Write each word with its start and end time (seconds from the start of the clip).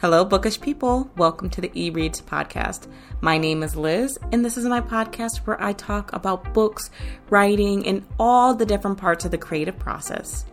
Hello, 0.00 0.24
bookish 0.24 0.60
people. 0.60 1.10
Welcome 1.16 1.50
to 1.50 1.60
the 1.60 1.72
E 1.74 1.90
Reads 1.90 2.20
podcast. 2.20 2.86
My 3.20 3.36
name 3.36 3.64
is 3.64 3.74
Liz, 3.74 4.16
and 4.30 4.44
this 4.44 4.56
is 4.56 4.64
my 4.64 4.80
podcast 4.80 5.38
where 5.38 5.60
I 5.60 5.72
talk 5.72 6.12
about 6.12 6.54
books, 6.54 6.88
writing, 7.30 7.84
and 7.84 8.06
all 8.16 8.54
the 8.54 8.64
different 8.64 8.98
parts 8.98 9.24
of 9.24 9.32
the 9.32 9.38
creative 9.38 9.76
process. 9.76 10.44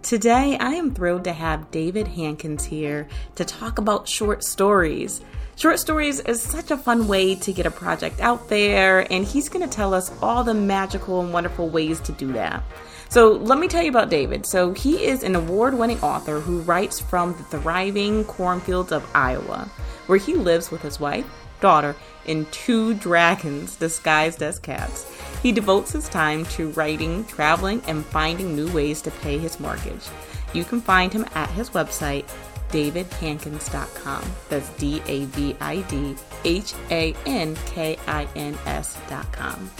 Today, 0.00 0.56
I 0.58 0.70
am 0.70 0.94
thrilled 0.94 1.24
to 1.24 1.34
have 1.34 1.70
David 1.70 2.08
Hankins 2.08 2.64
here 2.64 3.06
to 3.34 3.44
talk 3.44 3.76
about 3.76 4.08
short 4.08 4.42
stories. 4.42 5.20
Short 5.56 5.78
stories 5.78 6.20
is 6.20 6.40
such 6.40 6.70
a 6.70 6.78
fun 6.78 7.08
way 7.08 7.34
to 7.34 7.52
get 7.52 7.66
a 7.66 7.70
project 7.70 8.20
out 8.20 8.48
there, 8.48 9.00
and 9.12 9.22
he's 9.22 9.50
going 9.50 9.68
to 9.68 9.76
tell 9.76 9.92
us 9.92 10.10
all 10.22 10.44
the 10.44 10.54
magical 10.54 11.20
and 11.20 11.30
wonderful 11.30 11.68
ways 11.68 12.00
to 12.00 12.12
do 12.12 12.32
that. 12.32 12.62
So 13.08 13.32
let 13.32 13.58
me 13.58 13.68
tell 13.68 13.82
you 13.82 13.90
about 13.90 14.10
David. 14.10 14.44
So 14.44 14.72
he 14.72 15.04
is 15.04 15.22
an 15.22 15.34
award 15.34 15.74
winning 15.74 16.00
author 16.00 16.40
who 16.40 16.60
writes 16.60 17.00
from 17.00 17.32
the 17.32 17.44
thriving 17.44 18.24
cornfields 18.24 18.92
of 18.92 19.08
Iowa, 19.14 19.70
where 20.06 20.18
he 20.18 20.34
lives 20.34 20.70
with 20.70 20.82
his 20.82 21.00
wife, 21.00 21.26
daughter, 21.60 21.96
and 22.26 22.50
two 22.52 22.94
dragons 22.94 23.76
disguised 23.76 24.42
as 24.42 24.58
cats. 24.58 25.06
He 25.42 25.52
devotes 25.52 25.92
his 25.92 26.08
time 26.08 26.44
to 26.46 26.70
writing, 26.72 27.24
traveling, 27.24 27.82
and 27.86 28.04
finding 28.04 28.54
new 28.54 28.70
ways 28.72 29.00
to 29.02 29.10
pay 29.10 29.38
his 29.38 29.58
mortgage. 29.58 30.06
You 30.52 30.64
can 30.64 30.80
find 30.80 31.12
him 31.12 31.24
at 31.34 31.50
his 31.50 31.70
website, 31.70 32.26
davidhankins.com. 32.70 34.24
That's 34.50 34.68
D 34.70 35.02
A 35.06 35.24
V 35.26 35.56
I 35.60 35.80
D 35.82 36.16
H 36.44 36.74
A 36.90 37.14
N 37.24 37.56
K 37.66 37.98
I 38.06 38.28
N 38.36 38.58
S.com. 38.66 39.70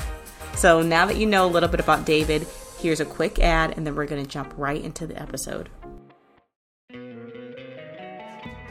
So 0.54 0.82
now 0.82 1.06
that 1.06 1.16
you 1.16 1.26
know 1.26 1.46
a 1.46 1.48
little 1.48 1.68
bit 1.68 1.80
about 1.80 2.04
David, 2.04 2.46
Here's 2.78 3.00
a 3.00 3.04
quick 3.04 3.40
ad, 3.40 3.74
and 3.76 3.84
then 3.84 3.96
we're 3.96 4.06
going 4.06 4.24
to 4.24 4.30
jump 4.30 4.54
right 4.56 4.82
into 4.82 5.04
the 5.04 5.20
episode. 5.20 5.68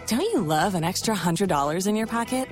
Don't 0.08 0.22
you 0.22 0.42
love 0.42 0.76
an 0.76 0.86
extra 0.86 1.14
$100 1.14 1.88
in 1.88 1.96
your 1.98 2.08
pocket? 2.08 2.48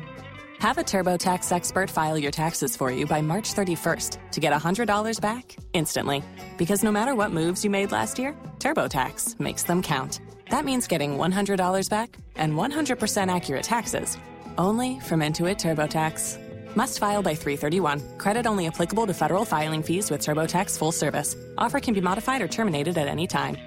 Have 0.60 0.78
a 0.78 0.84
TurboTax 0.84 1.54
expert 1.54 1.90
file 1.90 2.18
your 2.18 2.32
taxes 2.32 2.76
for 2.76 2.92
you 2.92 3.06
by 3.06 3.22
March 3.22 3.54
31st 3.54 4.32
to 4.32 4.40
get 4.42 4.52
$100 4.52 5.22
back 5.22 5.56
instantly. 5.72 6.22
Because 6.58 6.84
no 6.84 6.92
matter 6.92 7.16
what 7.16 7.32
moves 7.32 7.64
you 7.64 7.70
made 7.70 7.94
last 7.94 8.20
year, 8.20 8.36
TurboTax 8.60 9.40
makes 9.40 9.64
them 9.64 9.82
count. 9.82 10.20
That 10.50 10.66
means 10.66 10.88
getting 10.88 11.18
$100 11.18 11.90
back 11.90 12.18
and 12.36 12.54
100% 12.54 13.34
accurate 13.34 13.64
taxes 13.64 14.18
only 14.58 15.00
from 15.00 15.22
Intuit 15.22 15.56
TurboTax. 15.56 16.45
Must 16.76 17.00
file 17.00 17.24
by 17.24 17.36
331. 17.36 18.18
Credit 18.18 18.46
only 18.46 18.68
applicable 18.68 19.08
to 19.08 19.14
federal 19.14 19.46
filing 19.46 19.82
fees 19.82 20.12
with 20.12 20.22
TurboTax 20.22 20.78
full 20.78 20.92
service. 20.92 21.36
Offer 21.58 21.80
can 21.80 21.94
be 21.94 22.02
modified 22.02 22.42
or 22.42 22.50
terminated 22.50 22.98
at 22.98 23.08
any 23.08 23.28
time. 23.28 23.58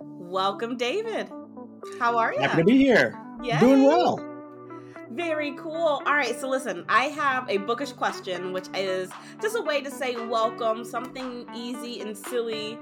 Welcome, 0.00 0.76
David. 0.76 1.30
How 2.00 2.18
are 2.18 2.34
you? 2.34 2.40
Happy 2.40 2.58
to 2.58 2.64
be 2.64 2.76
here. 2.76 3.16
Yeah. 3.42 3.60
Doing 3.60 3.84
well. 3.84 4.20
Very 5.12 5.52
cool. 5.52 6.02
All 6.04 6.14
right, 6.14 6.38
so 6.38 6.48
listen, 6.48 6.84
I 6.88 7.04
have 7.04 7.48
a 7.48 7.58
bookish 7.58 7.92
question, 7.92 8.52
which 8.52 8.66
is 8.74 9.10
just 9.40 9.56
a 9.56 9.62
way 9.62 9.80
to 9.80 9.90
say 9.90 10.16
welcome, 10.26 10.84
something 10.84 11.46
easy 11.54 12.00
and 12.00 12.16
silly. 12.16 12.76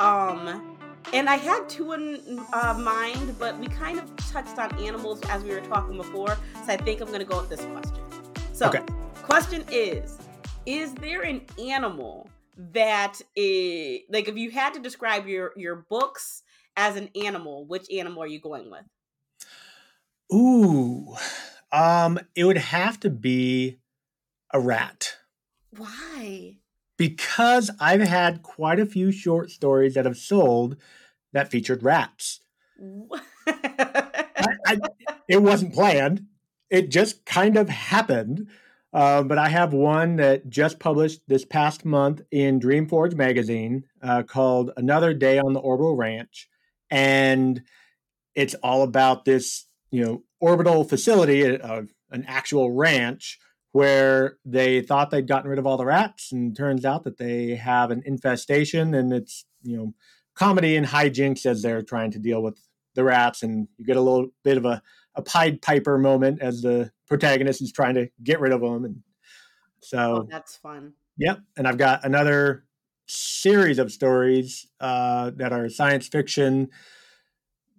Um, 0.00 0.67
and 1.12 1.28
I 1.28 1.36
had 1.36 1.68
two 1.68 1.92
in 1.92 2.40
uh, 2.52 2.74
mind, 2.74 3.36
but 3.38 3.58
we 3.58 3.66
kind 3.66 3.98
of 3.98 4.14
touched 4.16 4.58
on 4.58 4.76
animals 4.78 5.20
as 5.28 5.42
we 5.42 5.50
were 5.50 5.60
talking 5.60 5.96
before. 5.96 6.36
So 6.64 6.72
I 6.72 6.76
think 6.76 7.00
I'm 7.00 7.08
going 7.08 7.20
to 7.20 7.24
go 7.24 7.40
with 7.40 7.50
this 7.50 7.64
question. 7.64 8.04
So, 8.52 8.68
okay. 8.68 8.82
question 9.22 9.64
is 9.70 10.18
Is 10.66 10.94
there 10.94 11.22
an 11.22 11.42
animal 11.58 12.28
that 12.72 13.20
is 13.36 14.00
like 14.10 14.28
if 14.28 14.36
you 14.36 14.50
had 14.50 14.74
to 14.74 14.80
describe 14.80 15.26
your 15.26 15.52
your 15.56 15.76
books 15.76 16.42
as 16.76 16.96
an 16.96 17.10
animal, 17.22 17.66
which 17.66 17.90
animal 17.90 18.22
are 18.22 18.26
you 18.26 18.40
going 18.40 18.70
with? 18.70 18.84
Ooh, 20.32 21.16
um, 21.72 22.18
it 22.34 22.44
would 22.44 22.58
have 22.58 23.00
to 23.00 23.10
be 23.10 23.78
a 24.52 24.60
rat. 24.60 25.16
Why? 25.76 26.58
Because 26.98 27.70
I've 27.80 28.02
had 28.02 28.42
quite 28.42 28.78
a 28.78 28.86
few 28.86 29.10
short 29.10 29.50
stories 29.50 29.94
that 29.94 30.04
have 30.04 30.18
sold 30.18 30.76
that 31.32 31.50
featured 31.50 31.82
rats. 31.82 32.40
I, 33.46 34.50
I, 34.66 34.78
it 35.28 35.42
wasn't 35.42 35.72
planned. 35.72 36.26
It 36.70 36.90
just 36.90 37.24
kind 37.24 37.56
of 37.56 37.68
happened. 37.68 38.48
Uh, 38.92 39.22
but 39.22 39.38
I 39.38 39.48
have 39.48 39.72
one 39.72 40.16
that 40.16 40.48
just 40.48 40.78
published 40.78 41.20
this 41.28 41.44
past 41.44 41.84
month 41.84 42.22
in 42.30 42.58
Dreamforge 42.58 43.14
magazine 43.14 43.84
uh, 44.02 44.22
called 44.22 44.70
Another 44.76 45.12
Day 45.12 45.38
on 45.38 45.52
the 45.52 45.60
Orbital 45.60 45.94
Ranch. 45.94 46.48
And 46.90 47.62
it's 48.34 48.54
all 48.54 48.82
about 48.82 49.24
this, 49.24 49.66
you 49.90 50.04
know, 50.04 50.22
orbital 50.40 50.84
facility, 50.84 51.60
uh, 51.60 51.82
an 52.10 52.24
actual 52.26 52.70
ranch 52.70 53.38
where 53.72 54.38
they 54.44 54.80
thought 54.80 55.10
they'd 55.10 55.28
gotten 55.28 55.50
rid 55.50 55.58
of 55.58 55.66
all 55.66 55.76
the 55.76 55.84
rats 55.84 56.32
and 56.32 56.56
turns 56.56 56.84
out 56.84 57.04
that 57.04 57.18
they 57.18 57.54
have 57.54 57.90
an 57.90 58.02
infestation 58.06 58.94
and 58.94 59.12
it's, 59.12 59.44
you 59.62 59.76
know, 59.76 59.94
comedy 60.34 60.76
and 60.76 60.86
hijinks 60.86 61.44
as 61.44 61.62
they're 61.62 61.82
trying 61.82 62.10
to 62.12 62.18
deal 62.18 62.42
with 62.42 62.58
the 62.94 63.04
rats, 63.04 63.42
and 63.42 63.68
you 63.76 63.84
get 63.84 63.96
a 63.96 64.00
little 64.00 64.28
bit 64.42 64.56
of 64.56 64.64
a, 64.64 64.82
a 65.14 65.22
Pied 65.22 65.62
Piper 65.62 65.98
moment 65.98 66.42
as 66.42 66.62
the 66.62 66.90
protagonist 67.06 67.62
is 67.62 67.72
trying 67.72 67.94
to 67.94 68.08
get 68.22 68.40
rid 68.40 68.52
of 68.52 68.60
them, 68.60 68.84
and 68.84 69.02
so 69.80 70.24
oh, 70.24 70.28
that's 70.28 70.56
fun. 70.56 70.94
Yep, 71.16 71.40
and 71.56 71.68
I've 71.68 71.78
got 71.78 72.04
another 72.04 72.64
series 73.06 73.78
of 73.78 73.92
stories 73.92 74.66
uh, 74.80 75.30
that 75.36 75.52
are 75.52 75.68
science 75.68 76.08
fiction 76.08 76.68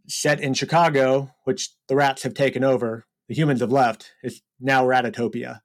set 0.08 0.40
in 0.40 0.54
Chicago, 0.54 1.32
which 1.44 1.70
the 1.88 1.96
rats 1.96 2.24
have 2.24 2.34
taken 2.34 2.64
over. 2.64 3.06
The 3.28 3.36
humans 3.36 3.62
have 3.62 3.72
left. 3.72 4.14
It's 4.24 4.42
now 4.60 4.86
Ratatopia. 4.86 5.60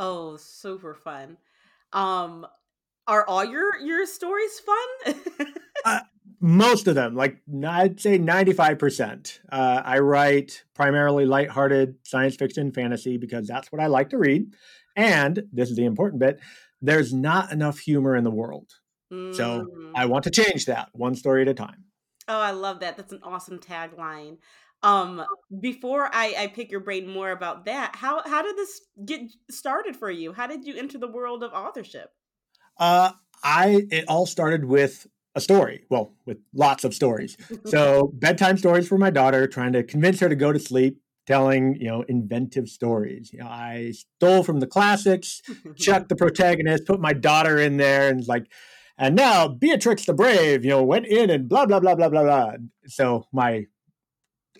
Oh, 0.00 0.38
super 0.38 0.94
fun. 0.94 1.36
Um, 1.92 2.46
are 3.06 3.26
all 3.26 3.44
your 3.44 3.78
your 3.80 4.06
stories 4.06 4.60
fun? 4.60 5.14
uh, 5.84 6.00
most 6.40 6.88
of 6.88 6.94
them, 6.94 7.14
like 7.14 7.36
I'd 7.66 8.00
say 8.00 8.18
95%. 8.18 9.40
Uh, 9.52 9.82
I 9.84 9.98
write 9.98 10.64
primarily 10.74 11.26
lighthearted 11.26 11.96
science 12.04 12.34
fiction 12.36 12.72
fantasy 12.72 13.18
because 13.18 13.46
that's 13.46 13.70
what 13.70 13.82
I 13.82 13.88
like 13.88 14.08
to 14.10 14.18
read. 14.18 14.54
And 14.96 15.44
this 15.52 15.70
is 15.70 15.76
the 15.76 15.84
important 15.84 16.20
bit 16.20 16.40
there's 16.82 17.12
not 17.12 17.52
enough 17.52 17.78
humor 17.78 18.16
in 18.16 18.24
the 18.24 18.30
world. 18.30 18.70
Mm. 19.12 19.34
So 19.34 19.66
I 19.94 20.06
want 20.06 20.24
to 20.24 20.30
change 20.30 20.64
that 20.64 20.88
one 20.92 21.14
story 21.14 21.42
at 21.42 21.48
a 21.48 21.54
time. 21.54 21.84
Oh, 22.26 22.40
I 22.40 22.52
love 22.52 22.80
that. 22.80 22.96
That's 22.96 23.12
an 23.12 23.20
awesome 23.22 23.58
tagline. 23.58 24.38
Um, 24.82 25.24
before 25.60 26.08
I, 26.12 26.34
I 26.38 26.46
pick 26.46 26.70
your 26.70 26.80
brain 26.80 27.06
more 27.06 27.30
about 27.32 27.66
that, 27.66 27.96
how 27.96 28.22
how 28.24 28.42
did 28.42 28.56
this 28.56 28.80
get 29.04 29.20
started 29.50 29.94
for 29.96 30.10
you? 30.10 30.32
How 30.32 30.46
did 30.46 30.66
you 30.66 30.74
enter 30.74 30.98
the 30.98 31.08
world 31.08 31.42
of 31.42 31.52
authorship? 31.52 32.10
Uh, 32.78 33.12
I 33.44 33.86
it 33.90 34.06
all 34.08 34.26
started 34.26 34.64
with 34.64 35.06
a 35.34 35.40
story. 35.40 35.84
Well, 35.90 36.14
with 36.24 36.38
lots 36.54 36.84
of 36.84 36.94
stories. 36.94 37.36
so 37.66 38.10
bedtime 38.14 38.56
stories 38.56 38.88
for 38.88 38.98
my 38.98 39.10
daughter, 39.10 39.46
trying 39.46 39.72
to 39.74 39.82
convince 39.82 40.20
her 40.20 40.28
to 40.28 40.36
go 40.36 40.52
to 40.52 40.58
sleep, 40.58 40.98
telling 41.26 41.76
you 41.76 41.88
know 41.88 42.02
inventive 42.08 42.68
stories. 42.68 43.32
You 43.32 43.40
know, 43.40 43.46
I 43.46 43.92
stole 43.92 44.42
from 44.42 44.60
the 44.60 44.66
classics, 44.66 45.42
chuck 45.76 46.08
the 46.08 46.16
protagonist, 46.16 46.86
put 46.86 47.00
my 47.00 47.12
daughter 47.12 47.58
in 47.58 47.76
there, 47.76 48.08
and 48.08 48.26
like, 48.26 48.50
and 48.98 49.14
now 49.14 49.46
Beatrix 49.46 50.06
the 50.06 50.14
Brave, 50.14 50.64
you 50.64 50.70
know, 50.70 50.82
went 50.82 51.06
in 51.06 51.30
and 51.30 51.48
blah 51.48 51.66
blah 51.66 51.80
blah 51.80 51.94
blah 51.94 52.08
blah 52.08 52.22
blah. 52.22 52.52
So 52.86 53.26
my 53.32 53.66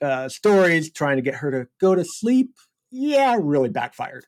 uh, 0.03 0.29
stories 0.29 0.93
trying 0.93 1.17
to 1.17 1.23
get 1.23 1.37
her 1.37 1.51
to 1.51 1.69
go 1.81 1.95
to 1.95 2.05
sleep, 2.05 2.55
yeah, 2.91 3.37
really 3.41 3.69
backfired. 3.69 4.27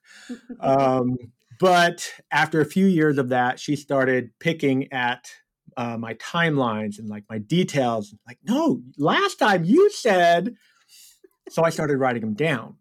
Um, 0.60 1.16
but 1.60 2.12
after 2.30 2.60
a 2.60 2.64
few 2.64 2.86
years 2.86 3.18
of 3.18 3.28
that, 3.28 3.60
she 3.60 3.76
started 3.76 4.30
picking 4.40 4.92
at 4.92 5.30
uh, 5.76 5.96
my 5.96 6.14
timelines 6.14 6.98
and 6.98 7.08
like 7.08 7.24
my 7.30 7.38
details. 7.38 8.14
Like, 8.26 8.38
no, 8.44 8.82
last 8.98 9.38
time 9.38 9.64
you 9.64 9.90
said. 9.90 10.54
So 11.48 11.64
I 11.64 11.70
started 11.70 11.98
writing 11.98 12.22
them 12.22 12.34
down. 12.34 12.76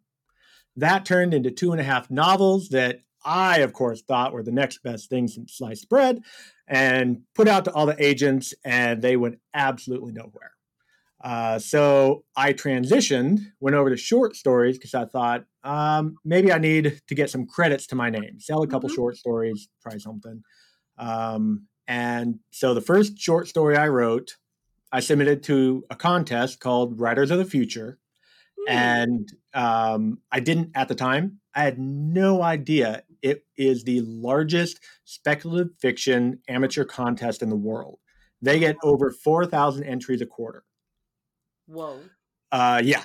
That 0.75 1.05
turned 1.05 1.33
into 1.33 1.51
two 1.51 1.71
and 1.71 1.81
a 1.81 1.83
half 1.83 2.09
novels 2.09 2.69
that 2.69 3.01
I, 3.23 3.59
of 3.59 3.73
course, 3.73 4.01
thought 4.01 4.33
were 4.33 4.43
the 4.43 4.51
next 4.51 4.81
best 4.83 5.09
thing 5.09 5.27
since 5.27 5.57
sliced 5.57 5.89
bread 5.89 6.21
and 6.67 7.21
put 7.35 7.47
out 7.47 7.65
to 7.65 7.73
all 7.73 7.85
the 7.85 8.03
agents, 8.03 8.53
and 8.63 9.01
they 9.01 9.17
went 9.17 9.39
absolutely 9.53 10.13
nowhere. 10.13 10.51
Uh, 11.23 11.59
so 11.59 12.23
I 12.35 12.53
transitioned, 12.53 13.39
went 13.59 13.75
over 13.75 13.89
to 13.89 13.97
short 13.97 14.35
stories 14.35 14.77
because 14.77 14.93
I 14.93 15.05
thought 15.05 15.45
um, 15.63 16.15
maybe 16.25 16.51
I 16.51 16.57
need 16.57 17.01
to 17.07 17.15
get 17.15 17.29
some 17.29 17.45
credits 17.45 17.87
to 17.87 17.95
my 17.95 18.09
name, 18.09 18.39
sell 18.39 18.63
a 18.63 18.67
couple 18.67 18.89
mm-hmm. 18.89 18.95
short 18.95 19.17
stories, 19.17 19.69
try 19.83 19.97
something. 19.97 20.41
Um, 20.97 21.67
and 21.87 22.39
so 22.51 22.73
the 22.73 22.81
first 22.81 23.19
short 23.19 23.47
story 23.47 23.77
I 23.77 23.87
wrote, 23.87 24.37
I 24.91 24.99
submitted 24.99 25.43
to 25.43 25.83
a 25.89 25.95
contest 25.95 26.59
called 26.59 26.99
Writers 26.99 27.31
of 27.31 27.37
the 27.37 27.45
Future. 27.45 27.99
Mm. 28.67 28.71
And 28.71 29.29
um, 29.53 30.19
I 30.31 30.39
didn't 30.39 30.71
at 30.75 30.87
the 30.87 30.95
time, 30.95 31.39
I 31.53 31.63
had 31.63 31.79
no 31.79 32.41
idea 32.41 33.03
it 33.21 33.43
is 33.57 33.83
the 33.83 34.01
largest 34.01 34.79
speculative 35.05 35.73
fiction 35.79 36.39
amateur 36.47 36.83
contest 36.83 37.41
in 37.41 37.49
the 37.49 37.55
world. 37.55 37.99
They 38.41 38.57
get 38.57 38.77
over 38.83 39.11
4,000 39.11 39.83
entries 39.83 40.21
a 40.21 40.25
quarter. 40.25 40.63
Whoa. 41.71 41.99
Uh, 42.51 42.81
yeah. 42.83 43.03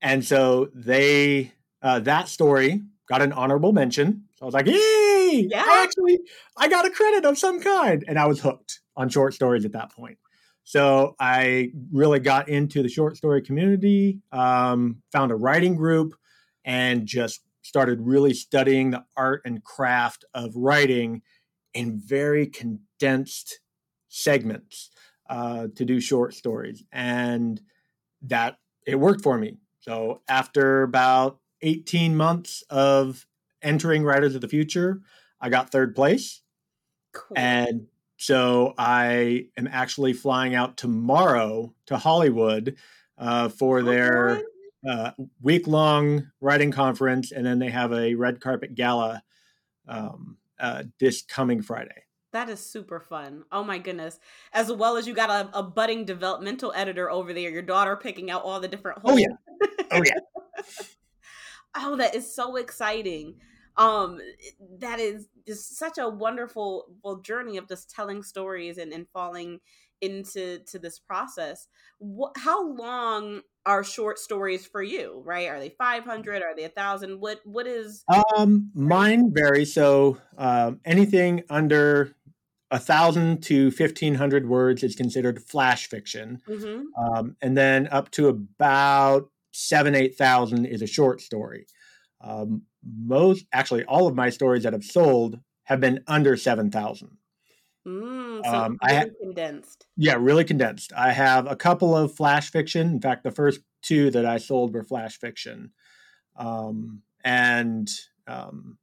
And 0.00 0.24
so 0.24 0.70
they, 0.74 1.52
uh, 1.82 1.98
that 2.00 2.28
story 2.28 2.82
got 3.08 3.22
an 3.22 3.32
honorable 3.32 3.72
mention. 3.72 4.24
So 4.36 4.44
I 4.44 4.46
was 4.46 4.54
like, 4.54 4.66
yay! 4.66 5.48
Yeah. 5.50 5.64
I 5.66 5.82
actually, 5.82 6.20
I 6.56 6.68
got 6.68 6.86
a 6.86 6.90
credit 6.90 7.24
of 7.24 7.36
some 7.36 7.60
kind. 7.60 8.04
And 8.06 8.18
I 8.18 8.26
was 8.26 8.40
hooked 8.40 8.80
on 8.96 9.08
short 9.08 9.34
stories 9.34 9.64
at 9.64 9.72
that 9.72 9.90
point. 9.92 10.18
So 10.62 11.16
I 11.18 11.72
really 11.92 12.20
got 12.20 12.48
into 12.48 12.82
the 12.82 12.88
short 12.88 13.16
story 13.16 13.42
community, 13.42 14.20
um, 14.32 15.02
found 15.10 15.32
a 15.32 15.36
writing 15.36 15.74
group, 15.74 16.14
and 16.64 17.06
just 17.06 17.40
started 17.62 18.00
really 18.00 18.34
studying 18.34 18.90
the 18.90 19.04
art 19.16 19.42
and 19.44 19.64
craft 19.64 20.24
of 20.34 20.54
writing 20.54 21.22
in 21.74 21.98
very 21.98 22.46
condensed 22.46 23.60
segments 24.08 24.90
uh, 25.30 25.68
to 25.74 25.84
do 25.84 26.00
short 26.00 26.34
stories. 26.34 26.84
And 26.92 27.60
that 28.22 28.58
it 28.86 28.96
worked 28.96 29.22
for 29.22 29.38
me. 29.38 29.58
So 29.80 30.22
after 30.28 30.82
about 30.82 31.38
18 31.62 32.16
months 32.16 32.62
of 32.70 33.26
entering 33.62 34.04
Writers 34.04 34.34
of 34.34 34.40
the 34.40 34.48
Future, 34.48 35.00
I 35.40 35.48
got 35.48 35.70
third 35.70 35.94
place. 35.94 36.42
Cool. 37.12 37.36
And 37.36 37.86
so 38.16 38.74
I 38.76 39.46
am 39.56 39.68
actually 39.70 40.12
flying 40.12 40.54
out 40.54 40.76
tomorrow 40.76 41.74
to 41.86 41.96
Hollywood 41.96 42.76
uh, 43.16 43.48
for 43.48 43.82
their 43.82 44.42
uh, 44.88 45.12
week 45.40 45.66
long 45.66 46.30
writing 46.40 46.70
conference. 46.70 47.32
And 47.32 47.46
then 47.46 47.58
they 47.58 47.70
have 47.70 47.92
a 47.92 48.14
red 48.14 48.40
carpet 48.40 48.74
gala 48.74 49.22
um, 49.86 50.36
uh, 50.58 50.84
this 50.98 51.22
coming 51.22 51.62
Friday. 51.62 52.04
That 52.38 52.50
is 52.50 52.60
super 52.60 53.00
fun. 53.00 53.42
Oh 53.50 53.64
my 53.64 53.78
goodness. 53.78 54.20
As 54.52 54.70
well 54.70 54.96
as 54.96 55.08
you 55.08 55.12
got 55.12 55.28
a, 55.28 55.58
a 55.58 55.60
budding 55.60 56.04
developmental 56.04 56.72
editor 56.72 57.10
over 57.10 57.32
there, 57.32 57.50
your 57.50 57.62
daughter 57.62 57.96
picking 57.96 58.30
out 58.30 58.44
all 58.44 58.60
the 58.60 58.68
different 58.68 59.00
Oh, 59.04 59.16
yeah. 59.16 59.26
Oh, 59.90 60.00
yeah. 60.06 60.62
oh, 61.76 61.96
that 61.96 62.14
is 62.14 62.32
so 62.32 62.54
exciting. 62.54 63.40
Um, 63.76 64.20
that 64.78 65.00
is 65.00 65.26
just 65.48 65.76
such 65.76 65.98
a 65.98 66.08
wonderful 66.08 66.86
well, 67.02 67.16
journey 67.16 67.56
of 67.56 67.66
just 67.66 67.90
telling 67.90 68.22
stories 68.22 68.78
and, 68.78 68.92
and 68.92 69.08
falling 69.12 69.58
into 70.00 70.60
to 70.66 70.78
this 70.78 71.00
process. 71.00 71.66
What, 71.98 72.36
how 72.36 72.68
long 72.68 73.40
are 73.66 73.84
short 73.84 74.18
stories 74.18 74.66
for 74.66 74.82
you? 74.82 75.22
Right? 75.24 75.48
Are 75.48 75.58
they 75.58 75.70
five 75.70 76.04
hundred? 76.04 76.42
Are 76.42 76.54
they 76.56 76.64
a 76.64 76.68
thousand? 76.68 77.20
What 77.20 77.40
what 77.44 77.66
is? 77.66 78.04
Um, 78.36 78.70
mine 78.74 79.32
vary. 79.32 79.64
So 79.64 80.18
um, 80.36 80.80
anything 80.84 81.42
under 81.50 82.14
a 82.70 82.78
thousand 82.78 83.42
to 83.44 83.70
fifteen 83.70 84.14
hundred 84.14 84.46
words 84.48 84.82
is 84.82 84.94
considered 84.94 85.42
flash 85.42 85.86
fiction, 85.88 86.40
Mhm. 86.46 86.84
um, 86.98 87.36
and 87.40 87.56
then 87.56 87.88
up 87.88 88.10
to 88.12 88.28
about 88.28 89.30
seven 89.52 89.94
eight 89.94 90.16
thousand 90.16 90.66
is 90.66 90.82
a 90.82 90.86
short 90.86 91.20
story. 91.20 91.66
Um, 92.20 92.62
most, 92.84 93.46
actually, 93.52 93.84
all 93.84 94.06
of 94.06 94.14
my 94.14 94.30
stories 94.30 94.62
that 94.64 94.72
have 94.72 94.84
sold 94.84 95.40
have 95.64 95.80
been 95.80 96.02
under 96.06 96.36
seven 96.36 96.70
thousand. 96.70 97.16
Mm, 97.86 98.44
so 98.44 98.50
Um, 98.54 98.78
I 98.82 98.92
really 98.96 99.08
ha- 99.10 99.14
condensed. 99.22 99.86
Yeah, 99.96 100.16
really 100.18 100.44
condensed. 100.44 100.92
I 100.94 101.12
have 101.12 101.46
a 101.46 101.56
couple 101.56 101.96
of 101.96 102.14
flash 102.14 102.50
fiction. 102.50 102.88
In 102.88 103.00
fact, 103.00 103.24
the 103.24 103.30
first 103.30 103.60
two 103.82 104.10
that 104.10 104.26
I 104.26 104.36
sold 104.38 104.74
were 104.74 104.82
flash 104.84 105.18
fiction. 105.18 105.72
Um, 106.36 107.02
and 107.24 107.88
um, 108.26 108.78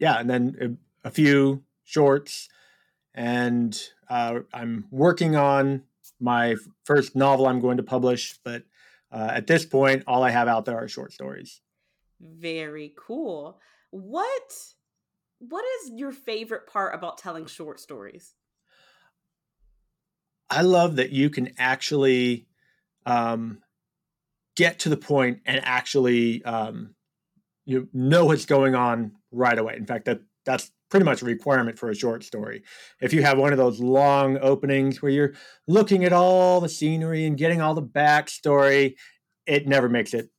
yeah, 0.00 0.18
and 0.18 0.28
then 0.28 0.78
a, 1.04 1.08
a 1.08 1.10
few 1.10 1.62
shorts. 1.88 2.48
And 3.14 3.80
uh, 4.10 4.40
I'm 4.52 4.84
working 4.90 5.36
on 5.36 5.84
my 6.20 6.56
first 6.84 7.16
novel 7.16 7.46
I'm 7.46 7.60
going 7.60 7.78
to 7.78 7.82
publish. 7.82 8.38
But 8.44 8.64
uh, 9.10 9.30
at 9.32 9.46
this 9.46 9.64
point, 9.64 10.04
all 10.06 10.22
I 10.22 10.30
have 10.30 10.48
out 10.48 10.66
there 10.66 10.76
are 10.76 10.88
short 10.88 11.12
stories. 11.12 11.60
Very 12.20 12.94
cool. 12.96 13.58
What 13.90 14.52
what 15.38 15.64
is 15.64 15.92
your 15.94 16.10
favorite 16.10 16.66
part 16.66 16.94
about 16.94 17.16
telling 17.16 17.46
short 17.46 17.78
stories? 17.78 18.34
I 20.50 20.62
love 20.62 20.96
that 20.96 21.10
you 21.10 21.30
can 21.30 21.52
actually 21.58 22.48
um, 23.06 23.62
get 24.56 24.80
to 24.80 24.88
the 24.88 24.96
point 24.96 25.40
and 25.46 25.60
actually 25.64 26.44
um, 26.44 26.94
you 27.64 27.88
know 27.92 28.26
what's 28.26 28.46
going 28.46 28.74
on 28.74 29.12
right 29.30 29.56
away. 29.56 29.76
In 29.76 29.86
fact, 29.86 30.06
that 30.06 30.20
that's 30.44 30.72
pretty 30.90 31.04
much 31.04 31.22
a 31.22 31.24
requirement 31.24 31.78
for 31.78 31.90
a 31.90 31.94
short 31.94 32.24
story. 32.24 32.62
If 33.00 33.12
you 33.12 33.22
have 33.22 33.38
one 33.38 33.52
of 33.52 33.58
those 33.58 33.80
long 33.80 34.38
openings 34.38 35.02
where 35.02 35.12
you're 35.12 35.34
looking 35.66 36.04
at 36.04 36.12
all 36.12 36.60
the 36.60 36.68
scenery 36.68 37.26
and 37.26 37.36
getting 37.36 37.60
all 37.60 37.74
the 37.74 37.82
backstory, 37.82 38.96
it 39.46 39.66
never 39.66 39.88
makes 39.88 40.14
it 40.14 40.30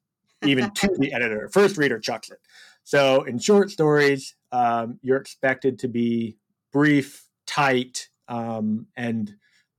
even 0.44 0.72
to 0.72 0.90
the 0.98 1.14
editor. 1.14 1.50
First 1.52 1.78
reader 1.78 2.00
chucks 2.00 2.30
it. 2.30 2.40
So 2.84 3.24
in 3.24 3.38
short 3.38 3.70
stories, 3.70 4.36
um, 4.52 5.00
you're 5.02 5.18
expected 5.18 5.80
to 5.80 5.88
be 5.88 6.38
brief, 6.72 7.28
tight, 7.46 8.10
um, 8.28 8.88
and 8.96 9.32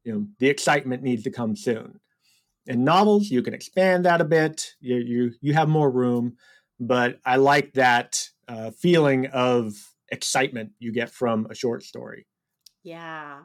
you 0.04 0.12
know 0.12 0.26
the 0.38 0.48
excitement 0.48 1.02
needs 1.02 1.24
to 1.24 1.30
come 1.30 1.56
soon. 1.56 1.98
In 2.66 2.84
novels, 2.84 3.30
you 3.30 3.42
can 3.42 3.54
expand 3.54 4.04
that 4.04 4.20
a 4.20 4.24
bit. 4.24 4.74
You 4.80 4.96
you 4.96 5.32
you 5.40 5.54
have 5.54 5.68
more 5.68 5.90
room, 5.90 6.36
but 6.78 7.18
I 7.24 7.36
like 7.36 7.72
that 7.72 8.28
uh, 8.48 8.70
feeling 8.70 9.26
of 9.26 9.74
excitement 10.10 10.72
you 10.78 10.92
get 10.92 11.10
from 11.10 11.46
a 11.50 11.54
short 11.54 11.82
story. 11.82 12.26
Yeah. 12.82 13.40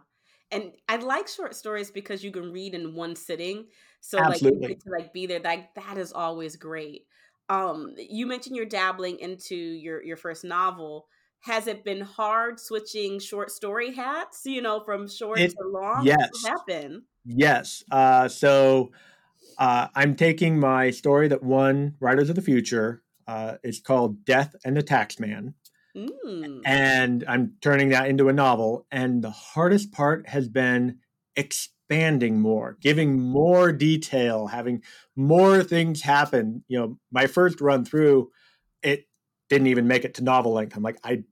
And 0.52 0.72
I 0.88 0.98
like 0.98 1.28
short 1.28 1.56
stories 1.56 1.92
because 1.92 2.24
you 2.24 2.32
can 2.32 2.52
read 2.52 2.74
in 2.74 2.96
one 2.96 3.16
sitting. 3.16 3.66
So 4.02 4.18
like 4.18 4.28
Absolutely. 4.34 4.68
get 4.70 4.80
to 4.82 4.90
like 4.98 5.14
be 5.14 5.26
there. 5.26 5.40
Like 5.40 5.74
that 5.76 5.98
is 5.98 6.14
always 6.14 6.56
great. 6.56 7.04
Um 7.50 7.94
you 7.98 8.26
mentioned 8.28 8.56
you're 8.56 8.66
dabbling 8.66 9.20
into 9.20 9.56
your 9.56 10.04
your 10.04 10.18
first 10.18 10.44
novel. 10.44 11.08
Has 11.42 11.68
it 11.68 11.84
been 11.84 12.02
hard 12.02 12.60
switching 12.60 13.20
short 13.20 13.52
story 13.52 13.94
hats, 13.94 14.42
you 14.46 14.62
know, 14.62 14.80
from 14.84 15.08
short 15.08 15.40
It- 15.40 15.52
to 15.52 15.68
long? 15.68 16.04
yes. 16.06 16.30
What 16.42 16.52
happened? 16.52 17.04
Yes. 17.26 17.84
Uh, 17.92 18.28
so 18.28 18.92
uh, 19.58 19.88
I'm 19.96 20.16
taking 20.16 20.60
my 20.60 20.92
story 20.92 21.28
that 21.28 21.44
won 21.44 21.96
Writers 22.00 22.30
of 22.30 22.36
the 22.36 22.42
Future. 22.42 23.04
Uh, 23.28 23.56
it's 23.64 23.80
called 23.80 24.26
Death 24.26 24.56
and 24.64 24.78
the 24.78 24.84
Taxman. 24.84 25.54
Mm. 25.96 26.62
and 26.66 27.24
I'm 27.26 27.54
turning 27.62 27.90
that 27.90 28.10
into 28.10 28.28
a 28.28 28.34
novel. 28.34 28.86
And 28.92 29.22
the 29.22 29.32
hardest 29.32 29.92
part 29.92 30.28
has 30.28 30.50
been 30.50 31.00
expanding 31.36 32.42
more, 32.42 32.78
giving 32.82 33.20
more 33.20 33.72
detail, 33.72 34.48
having 34.48 34.84
more 35.16 35.64
things 35.64 36.02
happen. 36.02 36.64
You 36.68 36.80
know, 36.80 37.00
my 37.12 37.28
first 37.28 37.62
run 37.62 37.86
through, 37.86 38.32
it 38.84 39.06
didn't 39.50 39.68
even 39.68 39.88
make 39.88 40.04
it 40.04 40.16
to 40.16 40.24
novel 40.24 40.54
length. 40.54 40.76
I'm 40.76 40.84
like, 40.84 40.98
I, 41.04 41.24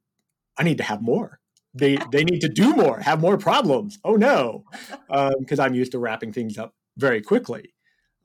I 0.57 0.63
need 0.63 0.77
to 0.77 0.83
have 0.83 1.01
more. 1.01 1.39
They 1.73 1.97
they 2.11 2.23
need 2.23 2.41
to 2.41 2.49
do 2.49 2.75
more, 2.75 2.99
have 2.99 3.19
more 3.19 3.37
problems. 3.37 3.97
Oh 4.03 4.15
no, 4.15 4.63
because 5.39 5.57
I'm 5.57 5.73
used 5.73 5.93
to 5.93 5.99
wrapping 5.99 6.31
things 6.31 6.59
up 6.59 6.75
very 6.97 7.21
quickly. 7.21 7.73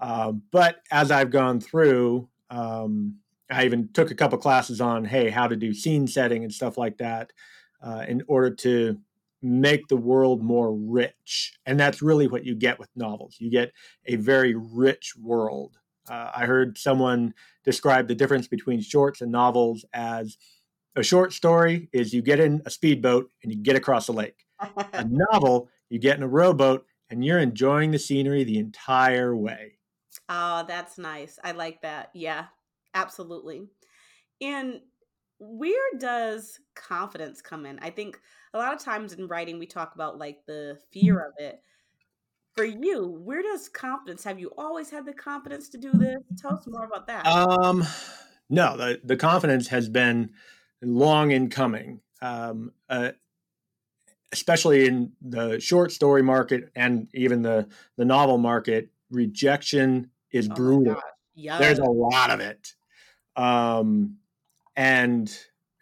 Um, 0.01 0.43
but 0.53 0.77
as 0.91 1.11
I've 1.11 1.31
gone 1.31 1.61
through, 1.61 2.29
um, 2.51 3.17
I 3.51 3.65
even 3.65 3.89
took 3.93 4.11
a 4.11 4.15
couple 4.15 4.39
classes 4.39 4.81
on, 4.81 5.05
hey, 5.05 5.31
how 5.31 5.49
to 5.49 5.57
do 5.57 5.73
scene 5.73 6.07
setting 6.07 6.45
and 6.45 6.53
stuff 6.53 6.77
like 6.77 6.99
that 6.99 7.33
uh, 7.83 8.05
in 8.07 8.23
order 8.29 8.51
to 8.57 8.99
make 9.41 9.87
the 9.89 9.97
world 9.97 10.43
more 10.43 10.75
rich. 10.75 11.55
And 11.65 11.79
that's 11.79 12.03
really 12.03 12.27
what 12.27 12.45
you 12.45 12.55
get 12.55 12.79
with 12.79 12.89
novels. 12.97 13.37
You 13.39 13.51
get 13.51 13.73
a 14.07 14.17
very 14.17 14.55
rich 14.55 15.15
world. 15.17 15.79
Uh, 16.09 16.31
I 16.35 16.47
heard 16.47 16.79
someone 16.79 17.35
describe 17.65 18.09
the 18.09 18.15
difference 18.15 18.49
between 18.49 18.81
shorts 18.81 19.21
and 19.21 19.31
novels 19.31 19.85
as 19.93 20.37
a 20.97 21.03
short 21.03 21.33
story 21.33 21.89
is 21.93 22.13
you 22.13 22.23
get 22.23 22.41
in 22.41 22.63
a 22.67 22.71
speedboat 22.71 23.31
and 23.43 23.53
you 23.53 23.59
get 23.59 23.77
across 23.77 24.09
a 24.09 24.13
lake. 24.13 24.45
A 24.93 25.05
novel, 25.09 25.69
you 25.91 25.99
get 25.99 26.17
in 26.17 26.23
a 26.23 26.29
rowboat 26.29 26.85
and 27.11 27.25
you're 27.25 27.39
enjoying 27.39 27.93
the 27.93 27.99
scenery 27.99 28.43
the 28.45 28.59
entire 28.59 29.37
way. 29.37 29.79
Oh, 30.29 30.65
that's 30.67 30.99
nice. 30.99 31.39
I 31.45 31.53
like 31.53 31.83
that. 31.83 32.11
Yeah, 32.15 32.47
absolutely. 32.99 33.63
And 34.41 34.81
where 35.39 35.99
does 35.99 36.59
confidence 36.75 37.41
come 37.41 37.65
in? 37.67 37.79
I 37.81 37.91
think 37.91 38.21
a 38.55 38.59
lot 38.59 38.75
of 38.75 38.81
times 38.81 39.13
in 39.13 39.29
writing, 39.29 39.59
we 39.59 39.67
talk 39.67 39.95
about 39.95 40.19
like 40.19 40.39
the 40.47 40.79
fear 40.93 41.19
of 41.21 41.33
it. 41.39 41.61
For 42.57 42.65
you, 42.65 43.07
where 43.25 43.43
does 43.43 43.69
confidence? 43.69 44.25
Have 44.25 44.41
you 44.41 44.51
always 44.59 44.91
had 44.91 45.07
the 45.07 45.13
confidence 45.13 45.69
to 45.71 45.79
do 45.79 45.93
this? 45.93 46.17
Tell 46.39 46.55
us 46.55 46.67
more 46.67 46.85
about 46.85 47.07
that. 47.07 47.25
Um, 47.25 47.85
no, 48.51 48.77
the, 48.77 49.01
the 49.05 49.17
confidence 49.17 49.69
has 49.69 49.89
been 49.89 50.31
long 50.83 51.31
in 51.31 51.51
coming, 51.51 52.01
um, 52.21 52.73
uh, 52.89 53.13
especially 54.33 54.89
in 54.89 55.13
the 55.23 55.61
short 55.61 55.93
story 55.93 56.23
market 56.23 56.73
and 56.75 57.07
even 57.15 57.43
the, 57.43 57.69
the 57.97 58.05
novel 58.05 58.39
market. 58.39 58.91
Rejection 59.11 60.11
is 60.33 60.49
Oh 60.51 60.55
brutal. 60.55 61.01
Yeah. 61.37 61.59
There's 61.59 61.79
a 61.79 61.85
lot 61.85 62.31
of 62.31 62.41
it. 62.41 62.75
Um, 63.39 64.17
and 64.77 65.35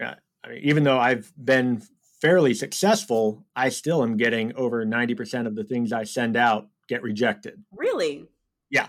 uh, 0.03 0.15
I 0.45 0.49
mean, 0.49 0.61
even 0.63 0.85
though 0.85 0.99
I've 0.99 1.33
been 1.43 1.83
fairly 2.21 2.55
successful, 2.55 3.45
I 3.57 3.71
still 3.71 4.03
am 4.03 4.17
getting 4.17 4.55
over 4.57 4.85
90% 4.85 5.47
of 5.47 5.55
the 5.55 5.65
things 5.65 5.93
I 5.93 6.05
send 6.05 6.37
out 6.37 6.69
get 6.89 7.03
rejected. 7.03 7.63
Really? 7.73 8.27
Yeah. 8.71 8.89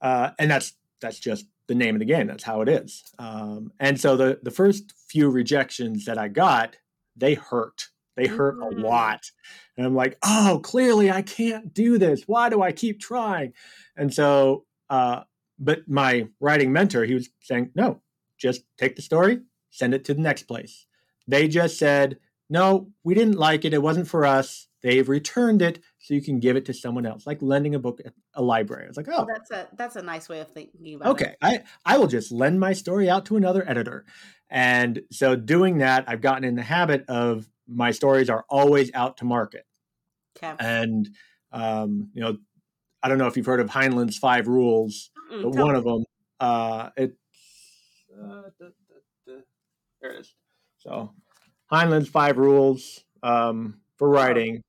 Uh, 0.00 0.30
and 0.38 0.50
that's 0.50 0.74
that's 1.00 1.18
just 1.18 1.46
the 1.66 1.74
name 1.74 1.94
of 1.94 2.00
the 2.00 2.04
game. 2.04 2.26
That's 2.26 2.44
how 2.44 2.60
it 2.60 2.68
is. 2.68 3.04
Um, 3.18 3.72
and 3.80 4.00
so 4.00 4.16
the 4.16 4.38
the 4.42 4.50
first 4.50 4.92
few 5.08 5.30
rejections 5.30 6.04
that 6.04 6.18
I 6.18 6.28
got, 6.28 6.76
they 7.16 7.34
hurt. 7.34 7.88
They 8.16 8.26
hurt 8.26 8.58
mm-hmm. 8.58 8.82
a 8.82 8.86
lot. 8.86 9.30
And 9.76 9.86
I'm 9.86 9.94
like, 9.94 10.18
oh, 10.24 10.60
clearly 10.62 11.10
I 11.10 11.22
can't 11.22 11.72
do 11.72 11.98
this. 11.98 12.24
Why 12.26 12.48
do 12.48 12.62
I 12.62 12.72
keep 12.72 13.00
trying? 13.00 13.52
And 13.96 14.12
so, 14.12 14.64
uh, 14.90 15.22
but 15.58 15.88
my 15.88 16.28
writing 16.40 16.72
mentor, 16.72 17.04
he 17.04 17.14
was 17.14 17.30
saying, 17.40 17.70
no, 17.74 18.00
just 18.36 18.62
take 18.76 18.96
the 18.96 19.02
story, 19.02 19.40
send 19.70 19.94
it 19.94 20.04
to 20.06 20.14
the 20.14 20.20
next 20.20 20.44
place. 20.44 20.86
They 21.26 21.48
just 21.48 21.78
said, 21.78 22.18
no, 22.50 22.90
we 23.04 23.14
didn't 23.14 23.38
like 23.38 23.64
it. 23.64 23.74
It 23.74 23.82
wasn't 23.82 24.08
for 24.08 24.24
us. 24.24 24.68
They've 24.82 25.08
returned 25.08 25.60
it 25.60 25.80
so 25.98 26.14
you 26.14 26.22
can 26.22 26.38
give 26.38 26.56
it 26.56 26.64
to 26.66 26.72
someone 26.74 27.04
else, 27.04 27.26
like 27.26 27.42
lending 27.42 27.74
a 27.74 27.78
book 27.78 28.00
at 28.04 28.12
a 28.34 28.42
library. 28.42 28.86
It's 28.86 28.96
like, 28.96 29.08
oh, 29.12 29.26
that's 29.28 29.50
a 29.50 29.68
that's 29.76 29.96
a 29.96 30.02
nice 30.02 30.28
way 30.28 30.40
of 30.40 30.48
thinking 30.50 30.94
about 30.94 31.08
okay, 31.08 31.24
it. 31.24 31.38
Okay, 31.42 31.56
I 31.84 31.94
I 31.94 31.98
will 31.98 32.06
just 32.06 32.30
lend 32.30 32.60
my 32.60 32.72
story 32.72 33.10
out 33.10 33.26
to 33.26 33.36
another 33.36 33.68
editor, 33.68 34.04
and 34.48 35.02
so 35.10 35.34
doing 35.34 35.78
that, 35.78 36.04
I've 36.06 36.20
gotten 36.20 36.44
in 36.44 36.54
the 36.54 36.62
habit 36.62 37.04
of 37.08 37.50
my 37.66 37.90
stories 37.90 38.30
are 38.30 38.44
always 38.48 38.92
out 38.94 39.16
to 39.16 39.24
market. 39.24 39.66
Okay, 40.36 40.54
and 40.60 41.08
um, 41.50 42.10
you 42.14 42.22
know, 42.22 42.38
I 43.02 43.08
don't 43.08 43.18
know 43.18 43.26
if 43.26 43.36
you've 43.36 43.46
heard 43.46 43.60
of 43.60 43.70
Heinlein's 43.70 44.16
five 44.16 44.46
rules, 44.46 45.10
Mm-mm, 45.30 45.42
but 45.42 45.54
one 45.54 45.72
me. 45.72 45.78
of 45.78 45.84
them, 45.84 46.04
uh, 46.40 46.90
it, 46.96 47.14
uh, 48.20 48.42
there 50.00 50.12
it 50.12 50.20
is. 50.20 50.34
So 50.78 51.12
Heinlein's 51.70 52.08
five 52.08 52.38
rules 52.38 53.04
um, 53.22 53.80
for 53.96 54.08
writing 54.08 54.62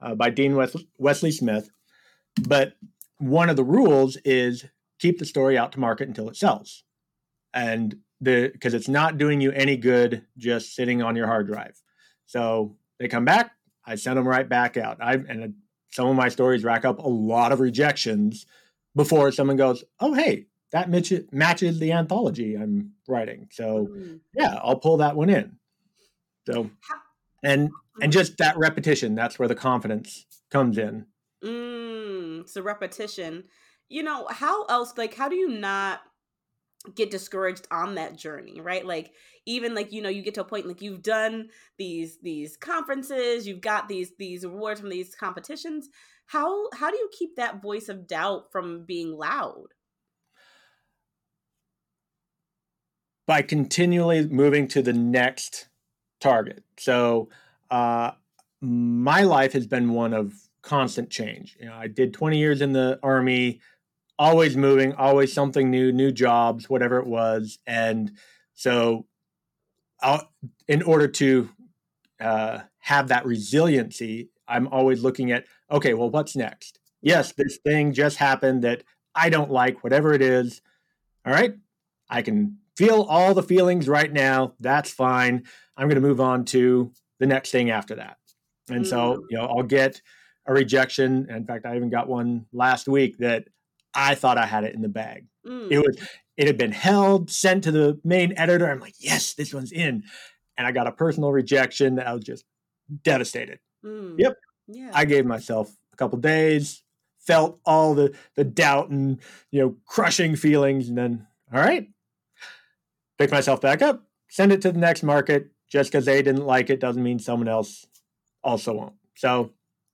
uh, 0.00 0.14
by 0.14 0.30
Dean 0.30 0.56
Wesley 0.98 1.30
Smith. 1.30 1.70
But 2.46 2.74
one 3.18 3.48
of 3.48 3.56
the 3.56 3.64
rules 3.64 4.16
is 4.24 4.64
keep 4.98 5.18
the 5.18 5.24
story 5.24 5.56
out 5.56 5.72
to 5.72 5.80
market 5.80 6.08
until 6.08 6.28
it 6.28 6.36
sells. 6.36 6.84
And 7.54 7.96
the 8.20 8.50
because 8.52 8.74
it's 8.74 8.88
not 8.88 9.18
doing 9.18 9.40
you 9.40 9.52
any 9.52 9.76
good 9.76 10.24
just 10.38 10.74
sitting 10.74 11.02
on 11.02 11.16
your 11.16 11.26
hard 11.26 11.46
drive. 11.46 11.80
So 12.26 12.76
they 12.98 13.08
come 13.08 13.24
back, 13.24 13.52
I 13.84 13.96
send 13.96 14.16
them 14.16 14.26
right 14.26 14.48
back 14.48 14.76
out. 14.76 14.98
I 15.02 15.14
and 15.14 15.54
some 15.90 16.08
of 16.08 16.16
my 16.16 16.28
stories 16.28 16.64
rack 16.64 16.84
up 16.84 16.98
a 16.98 17.08
lot 17.08 17.52
of 17.52 17.60
rejections 17.60 18.46
before 18.94 19.32
someone 19.32 19.56
goes, 19.56 19.84
"Oh, 20.00 20.14
hey, 20.14 20.46
that 20.72 20.88
matches 20.90 21.78
the 21.78 21.92
anthology 21.92 22.54
I'm 22.54 22.92
writing." 23.08 23.48
So 23.50 23.88
mm. 23.90 24.20
yeah, 24.34 24.58
I'll 24.62 24.76
pull 24.76 24.98
that 24.98 25.16
one 25.16 25.30
in. 25.30 25.56
So 26.46 26.70
and 27.42 27.70
and 28.00 28.12
mm. 28.12 28.14
just 28.14 28.38
that 28.38 28.56
repetition 28.56 29.14
that's 29.14 29.38
where 29.38 29.48
the 29.48 29.54
confidence 29.54 30.26
comes 30.50 30.78
in 30.78 31.06
mm, 31.44 32.48
so 32.48 32.62
repetition 32.62 33.44
you 33.88 34.02
know 34.02 34.26
how 34.30 34.64
else 34.64 34.94
like 34.96 35.14
how 35.14 35.28
do 35.28 35.36
you 35.36 35.48
not 35.48 36.00
get 36.94 37.10
discouraged 37.10 37.66
on 37.70 37.94
that 37.94 38.16
journey 38.16 38.60
right 38.60 38.86
like 38.86 39.12
even 39.46 39.74
like 39.74 39.92
you 39.92 40.02
know 40.02 40.08
you 40.08 40.22
get 40.22 40.34
to 40.34 40.40
a 40.40 40.44
point 40.44 40.66
like 40.66 40.82
you've 40.82 41.02
done 41.02 41.48
these 41.78 42.18
these 42.22 42.56
conferences 42.56 43.46
you've 43.46 43.60
got 43.60 43.88
these 43.88 44.12
these 44.18 44.44
awards 44.44 44.80
from 44.80 44.88
these 44.88 45.14
competitions 45.14 45.88
how 46.32 46.68
how 46.74 46.90
do 46.90 46.96
you 46.96 47.10
keep 47.16 47.36
that 47.36 47.62
voice 47.62 47.88
of 47.88 48.06
doubt 48.06 48.50
from 48.50 48.84
being 48.84 49.16
loud 49.16 49.68
by 53.26 53.42
continually 53.42 54.26
moving 54.26 54.66
to 54.66 54.82
the 54.82 54.92
next 54.92 55.68
target 56.20 56.64
so 56.78 57.28
uh, 57.70 58.12
my 58.60 59.22
life 59.22 59.52
has 59.54 59.66
been 59.66 59.90
one 59.90 60.12
of 60.12 60.34
constant 60.62 61.10
change. 61.10 61.56
You 61.60 61.66
know, 61.66 61.74
I 61.74 61.88
did 61.88 62.14
20 62.14 62.38
years 62.38 62.62
in 62.62 62.72
the 62.72 62.98
army, 63.02 63.60
always 64.18 64.56
moving, 64.56 64.94
always 64.94 65.32
something 65.32 65.70
new, 65.70 65.92
new 65.92 66.12
jobs, 66.12 66.70
whatever 66.70 66.98
it 66.98 67.06
was. 67.06 67.58
And 67.66 68.12
so, 68.54 69.06
I'll, 70.00 70.28
in 70.66 70.82
order 70.82 71.08
to 71.08 71.48
uh, 72.20 72.60
have 72.78 73.08
that 73.08 73.26
resiliency, 73.26 74.30
I'm 74.48 74.68
always 74.68 75.02
looking 75.02 75.32
at, 75.32 75.44
okay, 75.72 75.94
well, 75.94 76.10
what's 76.10 76.36
next? 76.36 76.78
Yes, 77.00 77.32
this 77.32 77.58
thing 77.64 77.92
just 77.92 78.16
happened 78.16 78.62
that 78.62 78.84
I 79.14 79.28
don't 79.28 79.50
like, 79.50 79.82
whatever 79.82 80.12
it 80.12 80.22
is. 80.22 80.62
All 81.26 81.32
right, 81.32 81.54
I 82.08 82.22
can 82.22 82.58
feel 82.76 83.02
all 83.02 83.34
the 83.34 83.42
feelings 83.42 83.88
right 83.88 84.12
now. 84.12 84.54
That's 84.60 84.90
fine. 84.90 85.44
I'm 85.76 85.88
going 85.88 86.00
to 86.00 86.06
move 86.06 86.20
on 86.20 86.44
to 86.46 86.92
the 87.18 87.26
next 87.26 87.50
thing 87.50 87.70
after 87.70 87.96
that. 87.96 88.18
And 88.68 88.84
mm. 88.84 88.88
so, 88.88 89.24
you 89.30 89.38
know, 89.38 89.44
I'll 89.44 89.62
get 89.62 90.00
a 90.46 90.52
rejection. 90.52 91.28
In 91.30 91.44
fact, 91.44 91.66
I 91.66 91.76
even 91.76 91.90
got 91.90 92.08
one 92.08 92.46
last 92.52 92.88
week 92.88 93.18
that 93.18 93.48
I 93.94 94.14
thought 94.14 94.38
I 94.38 94.46
had 94.46 94.64
it 94.64 94.74
in 94.74 94.82
the 94.82 94.88
bag. 94.88 95.26
Mm. 95.46 95.70
It 95.70 95.78
was 95.78 95.96
it 96.36 96.46
had 96.46 96.56
been 96.56 96.72
held, 96.72 97.30
sent 97.30 97.64
to 97.64 97.72
the 97.72 98.00
main 98.04 98.34
editor. 98.36 98.70
I'm 98.70 98.80
like, 98.80 98.94
yes, 98.98 99.34
this 99.34 99.52
one's 99.52 99.72
in. 99.72 100.04
And 100.56 100.66
I 100.66 100.72
got 100.72 100.86
a 100.86 100.92
personal 100.92 101.30
rejection. 101.30 101.96
That 101.96 102.06
I 102.06 102.14
was 102.14 102.24
just 102.24 102.44
devastated. 103.02 103.58
Mm. 103.84 104.18
Yep. 104.18 104.36
Yeah. 104.72 104.90
I 104.92 105.04
gave 105.04 105.26
myself 105.26 105.74
a 105.92 105.96
couple 105.96 106.18
days, 106.18 106.82
felt 107.18 107.60
all 107.64 107.94
the 107.94 108.14
the 108.34 108.44
doubt 108.44 108.90
and 108.90 109.18
you 109.50 109.60
know 109.60 109.76
crushing 109.86 110.36
feelings, 110.36 110.88
and 110.88 110.96
then 110.96 111.26
all 111.52 111.60
right, 111.60 111.88
pick 113.18 113.30
myself 113.30 113.60
back 113.60 113.82
up, 113.82 114.04
send 114.28 114.52
it 114.52 114.62
to 114.62 114.72
the 114.72 114.78
next 114.78 115.02
market, 115.02 115.50
just 115.68 115.90
because 115.90 116.04
they 116.04 116.22
didn't 116.22 116.46
like 116.46 116.70
it 116.70 116.80
doesn't 116.80 117.02
mean 117.02 117.18
someone 117.18 117.48
else 117.48 117.86
also 118.42 118.72
won't. 118.72 118.94
So, 119.14 119.50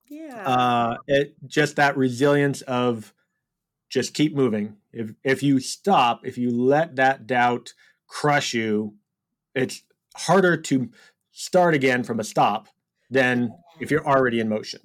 yeah, 0.07 0.43
uh, 0.45 0.97
it 1.07 1.35
just 1.45 1.75
that 1.75 1.97
resilience 1.97 2.61
of 2.61 3.13
just 3.89 4.13
keep 4.13 4.35
moving. 4.35 4.77
If 4.93 5.13
if 5.23 5.43
you 5.43 5.59
stop, 5.59 6.25
if 6.25 6.37
you 6.37 6.51
let 6.51 6.95
that 6.95 7.27
doubt 7.27 7.73
crush 8.07 8.53
you, 8.53 8.95
it's 9.53 9.83
harder 10.15 10.57
to 10.57 10.89
start 11.31 11.73
again 11.73 12.03
from 12.03 12.19
a 12.19 12.23
stop 12.23 12.67
than 13.09 13.51
if 13.79 13.91
you're 13.91 14.05
already 14.05 14.39
in 14.39 14.49
motion. 14.49 14.81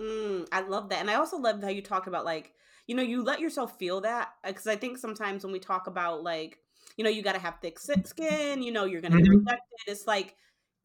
Mm, 0.00 0.48
I 0.50 0.60
love 0.62 0.88
that, 0.88 1.00
and 1.00 1.10
I 1.10 1.14
also 1.14 1.38
love 1.38 1.62
how 1.62 1.68
you 1.68 1.82
talk 1.82 2.06
about 2.06 2.24
like 2.24 2.52
you 2.86 2.94
know 2.94 3.02
you 3.02 3.22
let 3.22 3.40
yourself 3.40 3.78
feel 3.78 4.00
that 4.02 4.30
because 4.46 4.66
I 4.66 4.76
think 4.76 4.98
sometimes 4.98 5.44
when 5.44 5.52
we 5.52 5.58
talk 5.58 5.86
about 5.86 6.22
like 6.22 6.58
you 6.96 7.04
know, 7.04 7.10
you 7.10 7.22
got 7.22 7.34
to 7.34 7.40
have 7.40 7.58
thick 7.60 7.78
skin, 7.78 8.62
you 8.62 8.72
know, 8.72 8.84
you're 8.84 9.00
going 9.00 9.12
to 9.12 9.18
mm-hmm. 9.18 9.24
get 9.24 9.38
rejected. 9.38 9.78
It's 9.86 10.06
like, 10.06 10.36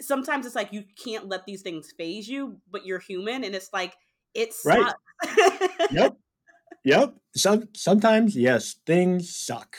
sometimes 0.01 0.45
it's 0.45 0.55
like 0.55 0.73
you 0.73 0.83
can't 1.01 1.27
let 1.27 1.45
these 1.45 1.61
things 1.61 1.93
phase 1.97 2.27
you, 2.27 2.57
but 2.71 2.85
you're 2.85 2.99
human. 2.99 3.43
And 3.43 3.53
it's 3.53 3.71
like, 3.73 3.95
it's 4.33 4.61
right. 4.65 4.93
yep. 5.91 6.17
Yep. 6.85 7.13
Some, 7.35 7.67
sometimes, 7.75 8.37
yes, 8.37 8.77
things 8.85 9.35
suck. 9.35 9.75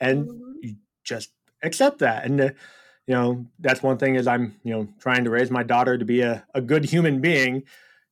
And 0.00 0.26
mm-hmm. 0.26 0.52
you 0.62 0.76
just 1.04 1.30
accept 1.62 2.00
that. 2.00 2.24
And, 2.24 2.40
uh, 2.40 2.50
you 3.10 3.16
know, 3.16 3.44
that's 3.58 3.82
one 3.82 3.98
thing 3.98 4.14
is 4.14 4.28
I'm, 4.28 4.54
you 4.62 4.72
know, 4.72 4.86
trying 5.00 5.24
to 5.24 5.30
raise 5.30 5.50
my 5.50 5.64
daughter 5.64 5.98
to 5.98 6.04
be 6.04 6.20
a, 6.20 6.46
a 6.54 6.60
good 6.60 6.84
human 6.84 7.20
being. 7.20 7.64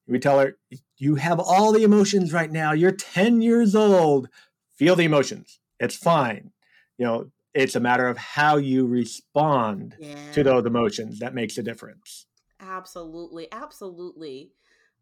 We 0.08 0.18
tell 0.18 0.40
her, 0.40 0.56
you 0.96 1.14
have 1.14 1.38
all 1.38 1.70
the 1.70 1.84
emotions 1.84 2.32
right 2.32 2.50
now. 2.50 2.72
You're 2.72 2.90
10 2.90 3.40
years 3.40 3.76
old. 3.76 4.28
Feel 4.74 4.96
the 4.96 5.04
emotions. 5.04 5.60
It's 5.78 5.94
fine. 5.94 6.50
You 6.98 7.06
know, 7.06 7.30
it's 7.54 7.76
a 7.76 7.80
matter 7.80 8.08
of 8.08 8.18
how 8.18 8.56
you 8.56 8.88
respond 8.88 9.94
yeah. 10.00 10.32
to 10.32 10.42
those 10.42 10.66
emotions 10.66 11.20
that 11.20 11.32
makes 11.32 11.56
a 11.58 11.62
difference 11.62 12.26
absolutely 12.58 13.46
absolutely 13.52 14.50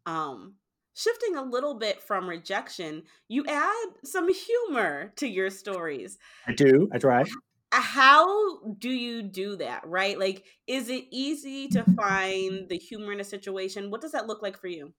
um 0.05 0.53
shifting 0.93 1.35
a 1.35 1.41
little 1.41 1.73
bit 1.73 2.03
from 2.03 2.29
rejection 2.29 3.01
you 3.27 3.43
add 3.47 3.87
some 4.03 4.31
humor 4.31 5.11
to 5.15 5.27
your 5.27 5.49
stories 5.49 6.19
i 6.45 6.53
do 6.53 6.87
i 6.93 6.99
try 6.99 7.23
how 7.71 8.59
do 8.79 8.89
you 8.89 9.21
do 9.21 9.57
that 9.57 9.85
right 9.85 10.17
like 10.17 10.45
is 10.67 10.89
it 10.89 11.05
easy 11.11 11.67
to 11.67 11.83
find 11.95 12.69
the 12.69 12.77
humor 12.77 13.11
in 13.11 13.19
a 13.19 13.25
situation 13.25 13.91
what 13.91 14.01
does 14.01 14.13
that 14.13 14.27
look 14.27 14.41
like 14.41 14.57
for 14.57 14.67
you 14.67 14.93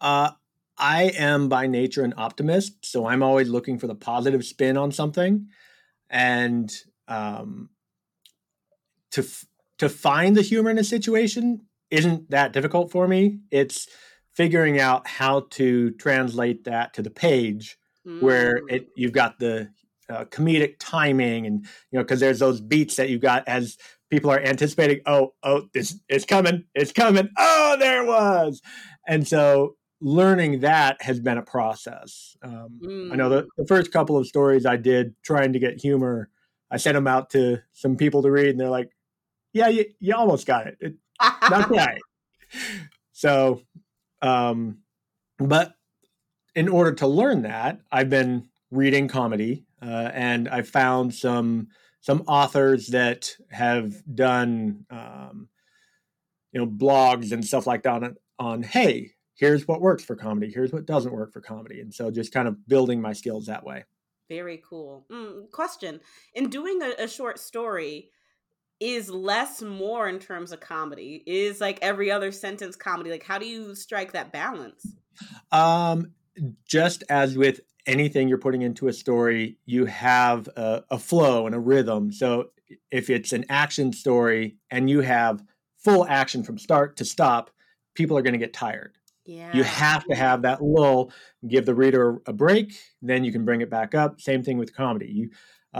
uh 0.00 0.30
i 0.78 1.04
am 1.16 1.48
by 1.48 1.66
nature 1.66 2.04
an 2.04 2.14
optimist 2.16 2.86
so 2.86 3.06
i'm 3.06 3.22
always 3.22 3.48
looking 3.48 3.78
for 3.78 3.88
the 3.88 3.94
positive 3.94 4.44
spin 4.44 4.76
on 4.76 4.92
something 4.92 5.48
and 6.12 6.72
um, 7.08 7.70
to 9.10 9.26
to 9.78 9.88
find 9.88 10.36
the 10.36 10.42
humor 10.42 10.70
in 10.70 10.78
a 10.78 10.84
situation 10.84 11.62
isn't 11.90 12.30
that 12.30 12.52
difficult 12.52 12.90
for 12.90 13.08
me. 13.08 13.40
It's 13.50 13.88
figuring 14.34 14.78
out 14.78 15.06
how 15.08 15.46
to 15.50 15.90
translate 15.92 16.64
that 16.64 16.94
to 16.94 17.02
the 17.02 17.10
page 17.10 17.76
mm. 18.06 18.22
where 18.22 18.60
it 18.68 18.88
you've 18.96 19.12
got 19.12 19.38
the 19.38 19.70
uh, 20.12 20.24
comedic 20.26 20.76
timing 20.78 21.46
and 21.46 21.64
you 21.90 21.98
know 21.98 22.02
because 22.02 22.20
there's 22.20 22.38
those 22.38 22.60
beats 22.60 22.96
that 22.96 23.08
you 23.08 23.18
got 23.18 23.46
as 23.48 23.78
people 24.10 24.30
are 24.30 24.40
anticipating 24.40 25.00
oh 25.06 25.32
oh 25.42 25.62
this 25.72 25.98
it's 26.08 26.24
coming 26.24 26.64
it's 26.74 26.92
coming 26.92 27.28
oh 27.38 27.76
there 27.78 28.02
it 28.02 28.06
was 28.06 28.60
and 29.08 29.26
so 29.26 29.76
learning 30.02 30.60
that 30.60 31.00
has 31.00 31.20
been 31.20 31.38
a 31.38 31.42
process. 31.42 32.36
Um, 32.42 32.80
mm. 32.82 33.12
I 33.12 33.16
know 33.16 33.28
the, 33.28 33.42
mm. 33.44 33.48
the 33.56 33.66
first 33.66 33.92
couple 33.92 34.18
of 34.18 34.26
stories 34.26 34.66
I 34.66 34.76
did 34.76 35.14
trying 35.22 35.52
to 35.52 35.58
get 35.58 35.80
humor, 35.80 36.28
I 36.70 36.76
sent 36.76 36.96
them 36.96 37.06
out 37.06 37.30
to 37.30 37.62
some 37.72 37.96
people 37.96 38.22
to 38.22 38.30
read, 38.30 38.48
and 38.48 38.60
they're 38.60 38.68
like, 38.68 38.90
"Yeah, 39.52 39.68
you, 39.68 39.86
you 40.00 40.14
almost 40.14 40.46
got 40.46 40.66
it. 40.66 40.76
it 40.80 40.94
Not 41.20 41.68
quite. 41.68 42.00
So, 43.12 43.62
um, 44.20 44.78
but 45.38 45.74
in 46.54 46.68
order 46.68 46.92
to 46.94 47.06
learn 47.06 47.42
that, 47.42 47.80
I've 47.90 48.10
been 48.10 48.48
reading 48.70 49.06
comedy, 49.08 49.64
uh, 49.82 50.10
and 50.14 50.48
I 50.48 50.62
found 50.62 51.14
some 51.14 51.68
some 52.00 52.22
authors 52.26 52.88
that 52.88 53.30
have 53.50 53.94
done 54.14 54.86
um, 54.90 55.48
you 56.52 56.60
know 56.60 56.66
blogs 56.66 57.32
and 57.32 57.44
stuff 57.44 57.66
like 57.66 57.82
that 57.82 58.02
on, 58.02 58.16
on 58.38 58.62
hey 58.62 59.12
here's 59.34 59.66
what 59.66 59.80
works 59.80 60.04
for 60.04 60.14
comedy 60.14 60.50
here's 60.50 60.72
what 60.72 60.86
doesn't 60.86 61.12
work 61.12 61.32
for 61.32 61.40
comedy. 61.40 61.80
And 61.80 61.92
so 61.92 62.10
just 62.10 62.32
kind 62.32 62.46
of 62.46 62.66
building 62.68 63.00
my 63.00 63.12
skills 63.12 63.46
that 63.46 63.64
way. 63.64 63.84
Very 64.28 64.62
cool. 64.66 65.04
Mm, 65.10 65.50
question. 65.50 66.00
In 66.34 66.48
doing 66.48 66.80
a, 66.82 67.04
a 67.04 67.08
short 67.08 67.38
story 67.38 68.10
is 68.80 69.10
less 69.10 69.62
more 69.62 70.08
in 70.08 70.18
terms 70.18 70.52
of 70.52 70.60
comedy? 70.60 71.22
Is 71.26 71.60
like 71.60 71.78
every 71.82 72.10
other 72.10 72.32
sentence 72.32 72.76
comedy? 72.76 73.10
Like 73.10 73.24
how 73.24 73.38
do 73.38 73.46
you 73.46 73.74
strike 73.74 74.12
that 74.12 74.32
balance? 74.32 74.94
Um 75.50 76.12
just 76.64 77.04
as 77.10 77.36
with 77.36 77.60
anything 77.86 78.28
you're 78.28 78.38
putting 78.38 78.62
into 78.62 78.88
a 78.88 78.92
story 78.92 79.58
you 79.66 79.86
have 79.86 80.48
a, 80.56 80.84
a 80.90 80.98
flow 80.98 81.46
and 81.46 81.54
a 81.54 81.58
rhythm 81.58 82.12
so 82.12 82.50
if 82.90 83.10
it's 83.10 83.32
an 83.32 83.44
action 83.48 83.92
story 83.92 84.56
and 84.70 84.88
you 84.88 85.00
have 85.00 85.42
full 85.78 86.06
action 86.06 86.42
from 86.42 86.58
start 86.58 86.96
to 86.96 87.04
stop, 87.04 87.50
people 87.94 88.16
are 88.16 88.22
going 88.22 88.32
to 88.32 88.38
get 88.38 88.52
tired. 88.52 88.96
Yeah. 89.24 89.54
You 89.54 89.62
have 89.62 90.04
to 90.06 90.14
have 90.16 90.42
that 90.42 90.62
lull, 90.62 91.12
give 91.46 91.64
the 91.66 91.74
reader 91.74 92.20
a 92.26 92.32
break, 92.32 92.74
then 93.00 93.24
you 93.24 93.32
can 93.32 93.44
bring 93.44 93.60
it 93.60 93.70
back 93.70 93.94
up. 93.94 94.20
Same 94.20 94.42
thing 94.42 94.58
with 94.58 94.74
comedy. 94.74 95.06
You, 95.06 95.30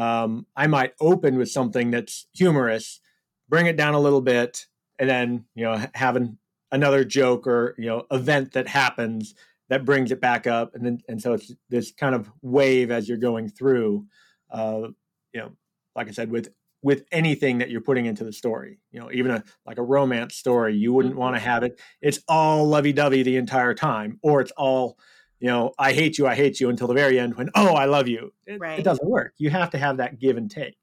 um, 0.00 0.46
I 0.56 0.68
might 0.68 0.94
open 1.00 1.36
with 1.36 1.50
something 1.50 1.90
that's 1.90 2.26
humorous, 2.34 3.00
bring 3.48 3.66
it 3.66 3.76
down 3.76 3.94
a 3.94 4.00
little 4.00 4.20
bit, 4.20 4.66
and 4.98 5.10
then 5.10 5.44
you 5.54 5.64
know 5.64 5.84
having 5.94 6.38
another 6.70 7.04
joke 7.04 7.46
or 7.46 7.74
you 7.76 7.86
know 7.86 8.06
event 8.10 8.52
that 8.52 8.68
happens 8.68 9.34
that 9.72 9.86
brings 9.86 10.12
it 10.12 10.20
back 10.20 10.46
up, 10.46 10.74
and 10.74 10.84
then 10.84 10.98
and 11.08 11.22
so 11.22 11.32
it's 11.32 11.50
this 11.70 11.92
kind 11.92 12.14
of 12.14 12.30
wave 12.42 12.90
as 12.90 13.08
you're 13.08 13.16
going 13.16 13.48
through. 13.48 14.04
Uh, 14.50 14.88
you 15.32 15.40
know, 15.40 15.52
like 15.96 16.08
I 16.08 16.10
said, 16.10 16.30
with 16.30 16.50
with 16.82 17.06
anything 17.10 17.56
that 17.58 17.70
you're 17.70 17.80
putting 17.80 18.04
into 18.04 18.22
the 18.22 18.34
story. 18.34 18.80
You 18.90 19.00
know, 19.00 19.10
even 19.10 19.30
a 19.30 19.42
like 19.64 19.78
a 19.78 19.82
romance 19.82 20.36
story, 20.36 20.76
you 20.76 20.92
wouldn't 20.92 21.16
want 21.16 21.36
to 21.36 21.40
mm-hmm. 21.40 21.48
have 21.48 21.62
it. 21.62 21.80
It's 22.02 22.20
all 22.28 22.68
lovey-dovey 22.68 23.22
the 23.22 23.36
entire 23.38 23.72
time, 23.72 24.18
or 24.22 24.42
it's 24.42 24.52
all, 24.58 24.98
you 25.40 25.48
know, 25.48 25.72
I 25.78 25.94
hate 25.94 26.18
you, 26.18 26.26
I 26.26 26.34
hate 26.34 26.60
you 26.60 26.68
until 26.68 26.86
the 26.86 26.92
very 26.92 27.18
end 27.18 27.36
when 27.36 27.48
oh 27.54 27.74
I 27.74 27.86
love 27.86 28.08
you. 28.08 28.34
It, 28.46 28.60
right. 28.60 28.78
it 28.78 28.82
doesn't 28.82 29.08
work. 29.08 29.32
You 29.38 29.48
have 29.48 29.70
to 29.70 29.78
have 29.78 29.96
that 29.96 30.18
give 30.18 30.36
and 30.36 30.50
take. 30.50 30.76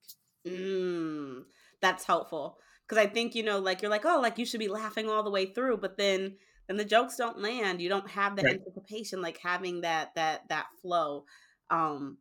Mm, 0.47 1.43
that's 1.79 2.05
helpful 2.05 2.57
because 2.87 2.97
I 2.97 3.05
think 3.05 3.35
you 3.35 3.43
know, 3.43 3.59
like 3.59 3.83
you're 3.83 3.91
like 3.91 4.05
oh, 4.05 4.19
like 4.19 4.39
you 4.39 4.47
should 4.47 4.59
be 4.59 4.67
laughing 4.67 5.07
all 5.07 5.21
the 5.21 5.29
way 5.29 5.45
through, 5.45 5.77
but 5.77 5.95
then 5.95 6.37
then 6.69 6.77
the 6.77 6.85
jokes 6.85 7.17
don't 7.17 7.39
land. 7.39 7.81
You 7.81 7.89
don't 7.89 8.09
have 8.11 8.35
that 8.35 8.45
right. 8.45 8.59
anticipation, 8.59 9.21
like 9.21 9.39
having 9.39 9.81
that 9.81 10.13
that 10.15 10.47
that 10.49 10.67
flow. 10.81 11.25
Um, 11.71 12.19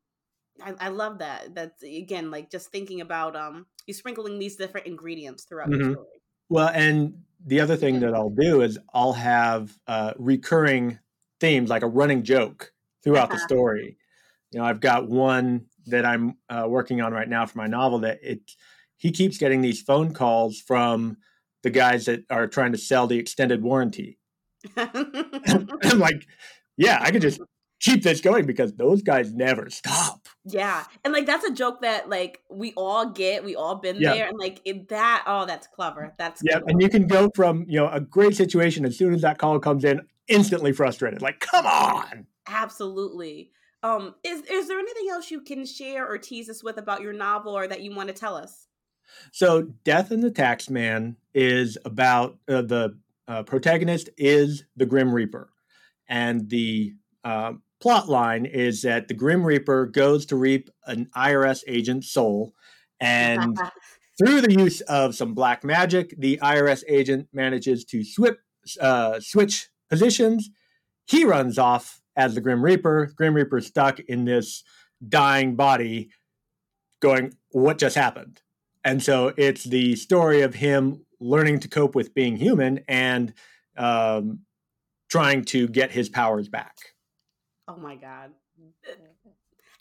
I, 0.63 0.75
I, 0.81 0.89
love 0.89 1.19
that. 1.19 1.55
That's 1.55 1.83
again 1.83 2.31
like 2.31 2.51
just 2.51 2.73
thinking 2.73 3.01
about 3.01 3.37
um 3.37 3.67
you 3.87 3.95
sprinkling 3.95 4.39
these 4.39 4.57
different 4.57 4.87
ingredients 4.87 5.45
throughout 5.45 5.69
mm-hmm. 5.69 5.89
the 5.89 5.93
story. 5.93 6.07
Well, 6.49 6.69
and 6.69 7.23
the 7.45 7.61
other 7.61 7.77
thing 7.77 8.01
that 8.01 8.15
I'll 8.15 8.31
do 8.31 8.63
is 8.63 8.79
I'll 8.93 9.13
have 9.13 9.77
uh, 9.87 10.15
recurring 10.19 10.99
themes 11.41 11.69
like 11.69 11.83
a 11.83 11.87
running 11.87 12.23
joke 12.23 12.73
throughout 13.05 13.29
the 13.29 13.37
uh-huh. 13.37 13.47
story. 13.47 13.99
You 14.51 14.61
know, 14.61 14.65
I've 14.65 14.81
got 14.81 15.09
one 15.09 15.67
that 15.87 16.07
I'm 16.07 16.37
uh, 16.49 16.65
working 16.67 17.03
on 17.03 17.13
right 17.13 17.29
now 17.29 17.45
for 17.47 17.59
my 17.59 17.67
novel 17.67 18.01
that 18.01 18.19
it 18.23 18.41
he 18.97 19.13
keeps 19.13 19.39
getting 19.39 19.61
these 19.61 19.83
phone 19.83 20.13
calls 20.13 20.59
from 20.59 21.19
the 21.63 21.71
guys 21.71 22.07
that 22.07 22.25
are 22.31 22.47
trying 22.47 22.73
to 22.73 22.79
sell 22.79 23.07
the 23.07 23.19
extended 23.19 23.63
warranty. 23.63 24.18
I'm 24.77 25.99
like, 25.99 26.27
yeah, 26.77 26.99
I 27.01 27.11
could 27.11 27.23
just 27.23 27.41
keep 27.81 28.03
this 28.03 28.21
going 28.21 28.47
because 28.47 28.75
those 28.75 29.03
guys 29.03 29.33
never 29.33 29.71
stop. 29.71 30.29
Yeah. 30.45 30.85
And 31.05 31.13
like 31.13 31.27
that's 31.27 31.45
a 31.45 31.53
joke 31.53 31.83
that 31.83 32.09
like 32.09 32.41
we 32.51 32.73
all 32.77 33.11
get, 33.11 33.45
we 33.45 33.55
all 33.55 33.77
been 33.77 33.97
yeah. 33.97 34.15
there 34.15 34.29
and 34.29 34.39
like 34.39 34.65
that 34.89 35.25
oh 35.27 35.47
that's 35.47 35.67
clever. 35.67 36.15
That's 36.19 36.43
Yeah, 36.45 36.61
and 36.67 36.81
you 36.83 36.89
can 36.89 37.07
go 37.07 37.31
from, 37.35 37.65
you 37.69 37.79
know, 37.79 37.89
a 37.89 38.01
great 38.01 38.37
situation 38.37 38.85
as 38.85 38.97
soon 38.97 39.15
as 39.15 39.23
that 39.23 39.39
call 39.39 39.59
comes 39.61 39.85
in 39.85 40.01
instantly 40.27 40.73
frustrated. 40.73 41.23
Like, 41.23 41.41
come 41.41 41.67
on. 41.67 42.27
Absolutely. 42.47 43.53
Um 43.83 44.15
is 44.25 44.43
is 44.51 44.69
there 44.69 44.79
anything 44.79 45.09
else 45.11 45.31
you 45.31 45.41
can 45.41 45.65
share 45.65 46.07
or 46.07 46.19
tease 46.19 46.49
us 46.49 46.65
with 46.65 46.79
about 46.79 47.03
your 47.03 47.13
novel 47.13 47.57
or 47.57 47.69
that 47.69 47.83
you 47.83 47.95
want 47.95 48.09
to 48.09 48.15
tell 48.15 48.35
us? 48.35 48.67
So, 49.33 49.63
Death 49.85 50.11
and 50.11 50.23
the 50.23 50.31
Taxman 50.31 51.17
is 51.35 51.79
about 51.85 52.39
uh, 52.49 52.63
the 52.63 52.99
uh, 53.29 53.43
protagonist 53.43 54.09
is 54.17 54.65
the 54.77 54.87
Grim 54.87 55.15
Reaper, 55.15 55.51
and 56.09 56.49
the 56.49 56.95
uh, 57.25 57.53
plot 57.81 58.09
line 58.09 58.47
is 58.47 58.83
that 58.83 59.09
the 59.09 59.15
Grim 59.15 59.45
Reaper 59.45 59.87
goes 59.87 60.27
to 60.27 60.37
reap 60.37 60.71
an 60.87 61.09
IRS 61.15 61.63
agent's 61.69 62.11
soul, 62.11 62.55
and 63.01 63.57
through 64.19 64.41
the 64.41 64.53
use 64.53 64.81
of 64.83 65.15
some 65.15 65.35
black 65.35 65.63
magic, 65.63 66.15
the 66.19 66.39
IRS 66.43 66.83
agent 66.89 67.29
manages 67.33 67.85
to 67.87 68.03
swip, 68.03 68.41
uh, 68.81 69.21
switch 69.21 69.69
positions. 69.91 70.51
He 71.07 71.25
runs 71.25 71.59
off 71.59 72.01
as 72.17 72.35
the 72.35 72.41
Grim 72.41 72.65
Reaper. 72.65 73.13
Grim 73.15 73.35
Reaper 73.35 73.61
stuck 73.61 74.01
in 74.01 74.25
this 74.25 74.65
dying 75.07 75.55
body, 75.55 76.11
going, 77.01 77.35
"What 77.51 77.79
just 77.79 77.95
happened?" 77.95 78.41
And 78.85 79.03
so 79.03 79.35
it's 79.37 79.65
the 79.65 79.97
story 79.97 80.41
of 80.41 80.55
him 80.55 81.05
learning 81.21 81.61
to 81.61 81.69
cope 81.69 81.95
with 81.95 82.15
being 82.15 82.37
human 82.37 82.81
and 82.89 83.33
um, 83.77 84.41
trying 85.11 85.45
to 85.47 85.69
get 85.69 85.91
his 85.91 86.09
powers 86.09 86.49
back. 86.49 86.77
Oh 87.67 87.77
my 87.77 87.97
god. 87.97 88.31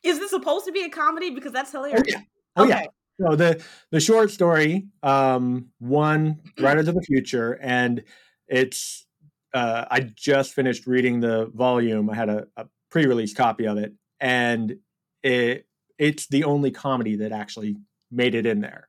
Is 0.03 0.19
this 0.19 0.29
supposed 0.29 0.65
to 0.65 0.71
be 0.71 0.83
a 0.83 0.89
comedy? 0.89 1.31
Because 1.31 1.51
that's 1.51 1.71
hilarious. 1.71 2.03
Oh 2.07 2.09
yeah. 2.09 2.21
Oh, 2.55 2.63
okay. 2.63 2.71
yeah. 2.81 2.87
So 3.19 3.35
the 3.35 3.63
the 3.91 3.99
short 3.99 4.29
story 4.29 4.87
um 5.01 5.69
won 5.79 6.39
Writers 6.59 6.87
of 6.87 6.95
the 6.95 7.01
Future 7.01 7.57
and 7.61 8.03
it's 8.47 9.05
uh 9.53 9.85
I 9.89 10.01
just 10.01 10.53
finished 10.53 10.85
reading 10.85 11.19
the 11.19 11.47
volume. 11.53 12.09
I 12.09 12.15
had 12.15 12.29
a, 12.29 12.47
a 12.57 12.67
pre-release 12.91 13.33
copy 13.33 13.67
of 13.67 13.77
it 13.77 13.93
and 14.19 14.77
it 15.23 15.65
it's 15.97 16.27
the 16.27 16.43
only 16.43 16.71
comedy 16.71 17.15
that 17.17 17.31
actually 17.31 17.77
made 18.11 18.35
it 18.35 18.45
in 18.45 18.61
there. 18.61 18.87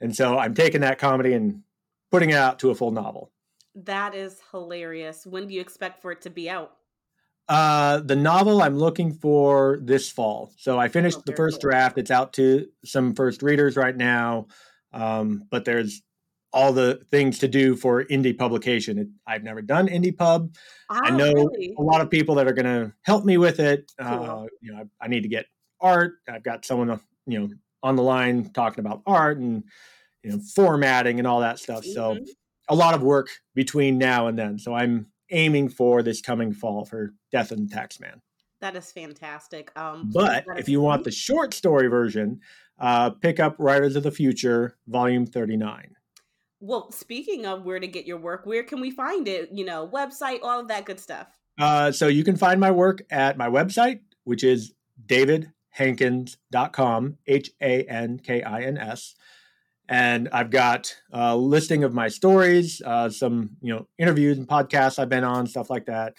And 0.00 0.16
so 0.16 0.36
I'm 0.36 0.54
taking 0.54 0.80
that 0.80 0.98
comedy 0.98 1.32
and 1.32 1.62
putting 2.10 2.30
it 2.30 2.36
out 2.36 2.58
to 2.60 2.70
a 2.70 2.74
full 2.74 2.90
novel. 2.90 3.30
That 3.74 4.14
is 4.14 4.40
hilarious. 4.50 5.26
When 5.26 5.46
do 5.46 5.54
you 5.54 5.60
expect 5.60 6.02
for 6.02 6.12
it 6.12 6.22
to 6.22 6.30
be 6.30 6.50
out? 6.50 6.72
Uh, 7.48 7.98
the 8.00 8.16
novel 8.16 8.62
I'm 8.62 8.78
looking 8.78 9.12
for 9.12 9.80
this 9.82 10.10
fall. 10.10 10.52
So 10.56 10.78
I 10.78 10.88
finished 10.88 11.18
oh, 11.18 11.22
the 11.26 11.34
first 11.34 11.60
cool. 11.60 11.70
draft. 11.70 11.98
It's 11.98 12.10
out 12.10 12.32
to 12.34 12.66
some 12.84 13.14
first 13.14 13.42
readers 13.42 13.76
right 13.76 13.96
now, 13.96 14.46
um, 14.92 15.44
but 15.50 15.64
there's 15.64 16.02
all 16.52 16.72
the 16.72 17.00
things 17.10 17.38
to 17.40 17.48
do 17.48 17.76
for 17.76 18.04
indie 18.04 18.36
publication. 18.36 18.98
It, 18.98 19.08
I've 19.26 19.42
never 19.42 19.62
done 19.62 19.88
indie 19.88 20.16
pub. 20.16 20.54
Oh, 20.90 21.00
I 21.02 21.10
know 21.10 21.32
really? 21.32 21.74
a 21.76 21.82
lot 21.82 22.00
of 22.00 22.10
people 22.10 22.36
that 22.36 22.46
are 22.46 22.52
going 22.52 22.66
to 22.66 22.92
help 23.02 23.24
me 23.24 23.36
with 23.36 23.58
it. 23.60 23.90
Cool. 24.00 24.08
Uh, 24.08 24.46
you 24.60 24.72
know, 24.72 24.78
I, 25.00 25.04
I, 25.04 25.08
need 25.08 25.22
to 25.22 25.28
get 25.28 25.46
art. 25.80 26.14
I've 26.28 26.42
got 26.42 26.64
someone 26.64 27.00
you 27.26 27.40
know 27.40 27.48
on 27.82 27.96
the 27.96 28.02
line 28.02 28.50
talking 28.52 28.84
about 28.84 29.02
art 29.06 29.38
and 29.38 29.64
you 30.22 30.30
know 30.30 30.40
formatting 30.54 31.18
and 31.18 31.26
all 31.26 31.40
that 31.40 31.58
stuff. 31.58 31.84
Mm-hmm. 31.84 31.92
So 31.92 32.18
a 32.68 32.74
lot 32.74 32.94
of 32.94 33.02
work 33.02 33.28
between 33.54 33.98
now 33.98 34.28
and 34.28 34.38
then. 34.38 34.58
So 34.58 34.74
I'm 34.74 35.06
aiming 35.30 35.68
for 35.68 36.02
this 36.02 36.20
coming 36.20 36.52
fall 36.52 36.84
for 36.84 37.14
Death 37.32 37.50
and 37.50 37.70
Taxman. 37.70 38.20
That 38.60 38.76
is 38.76 38.92
fantastic. 38.92 39.76
Um, 39.76 40.10
but 40.12 40.44
if 40.56 40.68
you 40.68 40.80
want 40.80 41.04
the 41.04 41.10
short 41.10 41.54
story 41.54 41.88
version, 41.88 42.40
uh, 42.78 43.10
pick 43.10 43.40
up 43.40 43.56
Writers 43.58 43.96
of 43.96 44.02
the 44.02 44.10
Future, 44.10 44.76
Volume 44.86 45.26
39. 45.26 45.96
Well, 46.60 46.92
speaking 46.92 47.46
of 47.46 47.64
where 47.64 47.80
to 47.80 47.86
get 47.86 48.06
your 48.06 48.18
work, 48.18 48.44
where 48.44 48.62
can 48.62 48.80
we 48.80 48.90
find 48.90 49.26
it? 49.26 49.48
You 49.50 49.64
know, 49.64 49.88
website, 49.88 50.40
all 50.42 50.60
of 50.60 50.68
that 50.68 50.84
good 50.84 51.00
stuff. 51.00 51.28
Uh, 51.58 51.90
so 51.90 52.08
you 52.08 52.22
can 52.22 52.36
find 52.36 52.60
my 52.60 52.70
work 52.70 53.00
at 53.10 53.38
my 53.38 53.48
website, 53.48 54.00
which 54.24 54.44
is 54.44 54.74
davidhankins.com, 55.06 57.16
H 57.26 57.50
A 57.62 57.84
N 57.84 58.18
K 58.18 58.42
I 58.42 58.62
N 58.62 58.76
S 58.76 59.14
and 59.90 60.28
I've 60.32 60.50
got 60.50 60.96
a 61.10 61.36
listing 61.36 61.82
of 61.82 61.92
my 61.92 62.06
stories, 62.06 62.80
uh, 62.86 63.10
some 63.10 63.50
you 63.60 63.74
know 63.74 63.88
interviews 63.98 64.38
and 64.38 64.46
podcasts 64.46 64.98
I've 65.00 65.08
been 65.08 65.24
on, 65.24 65.48
stuff 65.48 65.68
like 65.68 65.86
that. 65.86 66.14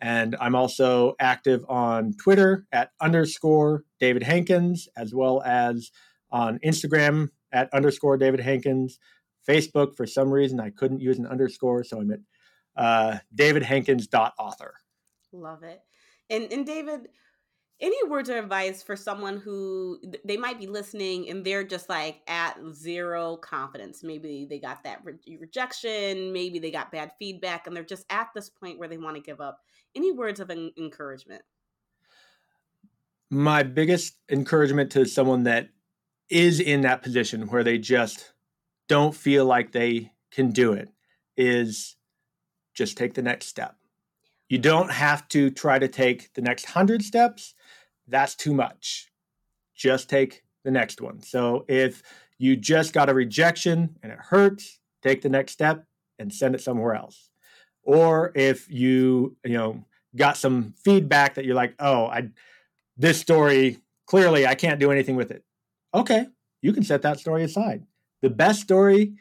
And 0.00 0.36
I'm 0.40 0.54
also 0.54 1.14
active 1.18 1.64
on 1.68 2.12
Twitter 2.22 2.66
at 2.70 2.90
underscore 3.00 3.82
David 3.98 4.22
Hankins, 4.22 4.88
as 4.96 5.12
well 5.12 5.42
as 5.44 5.90
on 6.30 6.60
Instagram 6.64 7.30
at 7.52 7.72
underscore 7.74 8.16
David 8.16 8.40
Hankins. 8.40 8.98
Facebook, 9.48 9.96
for 9.96 10.06
some 10.06 10.30
reason, 10.30 10.60
I 10.60 10.70
couldn't 10.70 11.00
use 11.00 11.18
an 11.18 11.26
underscore, 11.26 11.82
so 11.82 12.00
I'm 12.00 12.10
at 12.12 12.20
uh, 12.76 13.18
davidhankins.author. 13.34 14.74
Love 15.32 15.62
it. 15.62 15.80
And, 16.28 16.52
and 16.52 16.66
David, 16.66 17.08
any 17.80 18.08
words 18.08 18.28
of 18.28 18.36
advice 18.36 18.82
for 18.82 18.96
someone 18.96 19.36
who 19.36 20.00
they 20.24 20.36
might 20.36 20.58
be 20.58 20.66
listening 20.66 21.28
and 21.28 21.44
they're 21.44 21.64
just 21.64 21.88
like 21.88 22.22
at 22.26 22.56
zero 22.72 23.36
confidence? 23.36 24.02
Maybe 24.02 24.46
they 24.48 24.58
got 24.58 24.82
that 24.84 25.04
re- 25.04 25.38
rejection 25.38 26.32
maybe 26.32 26.58
they 26.58 26.70
got 26.70 26.92
bad 26.92 27.12
feedback 27.18 27.66
and 27.66 27.76
they're 27.76 27.84
just 27.84 28.06
at 28.10 28.28
this 28.34 28.48
point 28.48 28.78
where 28.78 28.88
they 28.88 28.98
want 28.98 29.16
to 29.16 29.22
give 29.22 29.40
up. 29.40 29.60
Any 29.94 30.12
words 30.12 30.40
of 30.40 30.50
encouragement? 30.50 31.42
My 33.30 33.62
biggest 33.62 34.16
encouragement 34.30 34.92
to 34.92 35.04
someone 35.04 35.44
that 35.44 35.68
is 36.30 36.60
in 36.60 36.82
that 36.82 37.02
position 37.02 37.46
where 37.48 37.64
they 37.64 37.78
just 37.78 38.32
don't 38.88 39.14
feel 39.14 39.44
like 39.44 39.72
they 39.72 40.12
can 40.30 40.50
do 40.50 40.72
it 40.72 40.90
is 41.36 41.96
just 42.74 42.96
take 42.96 43.14
the 43.14 43.22
next 43.22 43.46
step. 43.46 43.76
You 44.48 44.58
don't 44.58 44.90
have 44.92 45.26
to 45.28 45.50
try 45.50 45.78
to 45.78 45.88
take 45.88 46.32
the 46.34 46.42
next 46.42 46.66
100 46.66 47.02
steps 47.02 47.54
that's 48.08 48.34
too 48.34 48.54
much. 48.54 49.10
Just 49.74 50.08
take 50.08 50.42
the 50.64 50.70
next 50.70 51.00
one. 51.00 51.22
So 51.22 51.64
if 51.68 52.02
you 52.38 52.56
just 52.56 52.92
got 52.92 53.08
a 53.08 53.14
rejection 53.14 53.96
and 54.02 54.12
it 54.12 54.18
hurts, 54.18 54.80
take 55.02 55.22
the 55.22 55.28
next 55.28 55.52
step 55.52 55.84
and 56.18 56.32
send 56.32 56.54
it 56.54 56.60
somewhere 56.60 56.94
else. 56.94 57.30
Or 57.82 58.32
if 58.34 58.70
you, 58.70 59.36
you 59.44 59.56
know, 59.56 59.84
got 60.16 60.36
some 60.36 60.74
feedback 60.84 61.34
that 61.34 61.44
you're 61.44 61.54
like, 61.54 61.74
"Oh, 61.78 62.06
I 62.06 62.30
this 62.96 63.20
story 63.20 63.78
clearly 64.06 64.46
I 64.46 64.54
can't 64.54 64.80
do 64.80 64.90
anything 64.90 65.16
with 65.16 65.30
it." 65.30 65.44
Okay, 65.94 66.26
you 66.62 66.72
can 66.72 66.82
set 66.82 67.02
that 67.02 67.20
story 67.20 67.44
aside. 67.44 67.86
The 68.22 68.30
best 68.30 68.60
story 68.60 69.14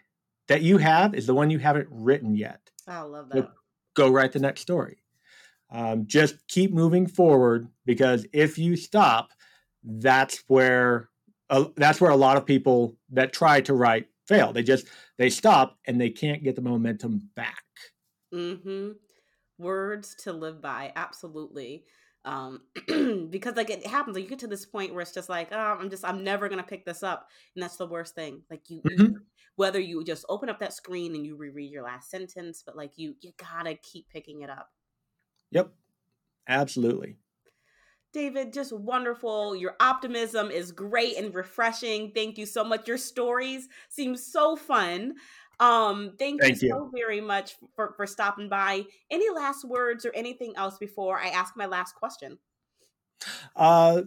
that 0.48 0.62
you 0.62 0.78
have 0.78 1.14
is 1.14 1.28
the 1.28 1.34
one 1.34 1.50
you 1.50 1.60
haven't 1.60 1.88
written 1.92 2.36
yet. 2.36 2.72
I 2.88 3.02
love 3.02 3.30
that. 3.30 3.38
So 3.38 3.52
go 3.94 4.10
write 4.10 4.32
the 4.32 4.40
next 4.40 4.62
story. 4.62 4.98
Um, 5.76 6.08
just 6.08 6.36
keep 6.48 6.72
moving 6.72 7.06
forward 7.06 7.68
because 7.86 8.26
if 8.32 8.58
you 8.58 8.78
stop, 8.78 9.32
that's 9.84 10.42
where 10.48 11.10
uh, 11.50 11.66
that's 11.76 12.00
where 12.00 12.12
a 12.12 12.16
lot 12.16 12.38
of 12.38 12.46
people 12.46 12.96
that 13.12 13.34
try 13.34 13.60
to 13.60 13.74
write 13.74 14.08
fail. 14.26 14.54
They 14.54 14.64
just 14.64 14.88
they 15.18 15.30
stop 15.30 15.78
and 15.86 16.00
they 16.00 16.10
can't 16.10 16.44
get 16.44 16.56
the 16.56 16.62
momentum 16.62 17.30
back. 17.36 17.62
Mm-hmm. 18.34 18.92
Words 19.58 20.16
to 20.24 20.32
live 20.32 20.62
by, 20.62 20.94
absolutely. 20.96 21.84
Um, 22.24 22.62
because 23.30 23.58
like 23.58 23.70
it 23.70 23.86
happens, 23.86 24.16
like 24.16 24.24
you 24.24 24.30
get 24.30 24.40
to 24.40 24.48
this 24.48 24.66
point 24.66 24.94
where 24.94 25.02
it's 25.02 25.14
just 25.14 25.28
like, 25.28 25.50
oh, 25.52 25.58
I'm 25.58 25.90
just, 25.90 26.06
I'm 26.06 26.24
never 26.24 26.48
gonna 26.48 26.64
pick 26.64 26.86
this 26.86 27.04
up, 27.04 27.28
and 27.54 27.62
that's 27.62 27.76
the 27.76 27.86
worst 27.86 28.16
thing. 28.16 28.44
Like 28.50 28.62
you, 28.70 28.82
mm-hmm. 28.82 29.14
whether 29.58 29.82
you 29.82 30.06
just 30.06 30.26
open 30.30 30.48
up 30.48 30.60
that 30.60 30.74
screen 30.74 31.16
and 31.16 31.26
you 31.26 31.36
reread 31.36 31.70
your 31.70 31.84
last 31.84 32.10
sentence, 32.10 32.64
but 32.66 32.78
like 32.78 32.94
you, 32.96 33.16
you 33.20 33.34
gotta 33.38 33.76
keep 33.76 34.08
picking 34.08 34.42
it 34.42 34.50
up. 34.50 34.70
Yep. 35.56 35.72
Absolutely. 36.48 37.16
David, 38.14 38.54
just 38.54 38.72
wonderful. 38.72 39.56
Your 39.56 39.76
optimism 39.80 40.52
is 40.52 40.72
great 40.72 41.18
and 41.18 41.34
refreshing. 41.34 42.12
Thank 42.14 42.38
you 42.38 42.46
so 42.46 42.64
much. 42.64 42.88
Your 42.88 42.98
stories 42.98 43.68
seem 43.90 44.16
so 44.16 44.56
fun. 44.56 45.16
Um, 45.60 46.14
thank, 46.20 46.42
thank 46.42 46.62
you, 46.62 46.68
you, 46.68 46.74
so 46.74 46.92
very 46.94 47.22
much 47.22 47.56
for, 47.76 47.94
for 47.96 48.06
stopping 48.06 48.50
by. 48.50 48.84
Any 49.10 49.30
last 49.30 49.66
words 49.66 50.06
or 50.06 50.12
anything 50.14 50.54
else 50.58 50.78
before 50.78 51.20
I 51.20 51.28
ask 51.28 51.56
my 51.56 51.66
last 51.66 51.96
question? 51.96 52.38
Uh, 53.56 54.04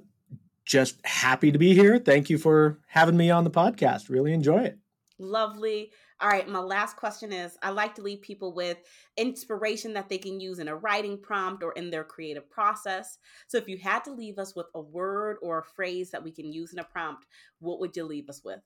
just 0.66 1.04
happy 1.04 1.50
to 1.50 1.58
be 1.58 1.74
here. 1.74 1.98
Thank 1.98 2.28
you 2.28 2.36
for 2.36 2.78
having 2.86 3.16
me 3.16 3.30
on 3.30 3.44
the 3.44 3.50
podcast. 3.50 4.10
Really 4.10 4.34
enjoy 4.34 4.64
it. 4.64 4.78
Lovely. 5.18 5.90
All 6.20 6.28
right, 6.28 6.48
my 6.48 6.58
last 6.58 6.96
question 6.96 7.32
is 7.32 7.56
I 7.62 7.70
like 7.70 7.94
to 7.94 8.02
leave 8.02 8.22
people 8.22 8.52
with 8.52 8.78
inspiration 9.16 9.92
that 9.92 10.08
they 10.08 10.18
can 10.18 10.40
use 10.40 10.58
in 10.58 10.66
a 10.66 10.74
writing 10.74 11.16
prompt 11.16 11.62
or 11.62 11.72
in 11.72 11.90
their 11.90 12.02
creative 12.02 12.50
process. 12.50 13.18
So 13.46 13.56
if 13.56 13.68
you 13.68 13.78
had 13.78 14.02
to 14.04 14.10
leave 14.10 14.38
us 14.38 14.56
with 14.56 14.66
a 14.74 14.80
word 14.80 15.36
or 15.42 15.58
a 15.58 15.64
phrase 15.64 16.10
that 16.10 16.24
we 16.24 16.32
can 16.32 16.52
use 16.52 16.72
in 16.72 16.80
a 16.80 16.84
prompt, 16.84 17.26
what 17.60 17.78
would 17.78 17.96
you 17.96 18.04
leave 18.04 18.28
us 18.28 18.42
with? 18.44 18.58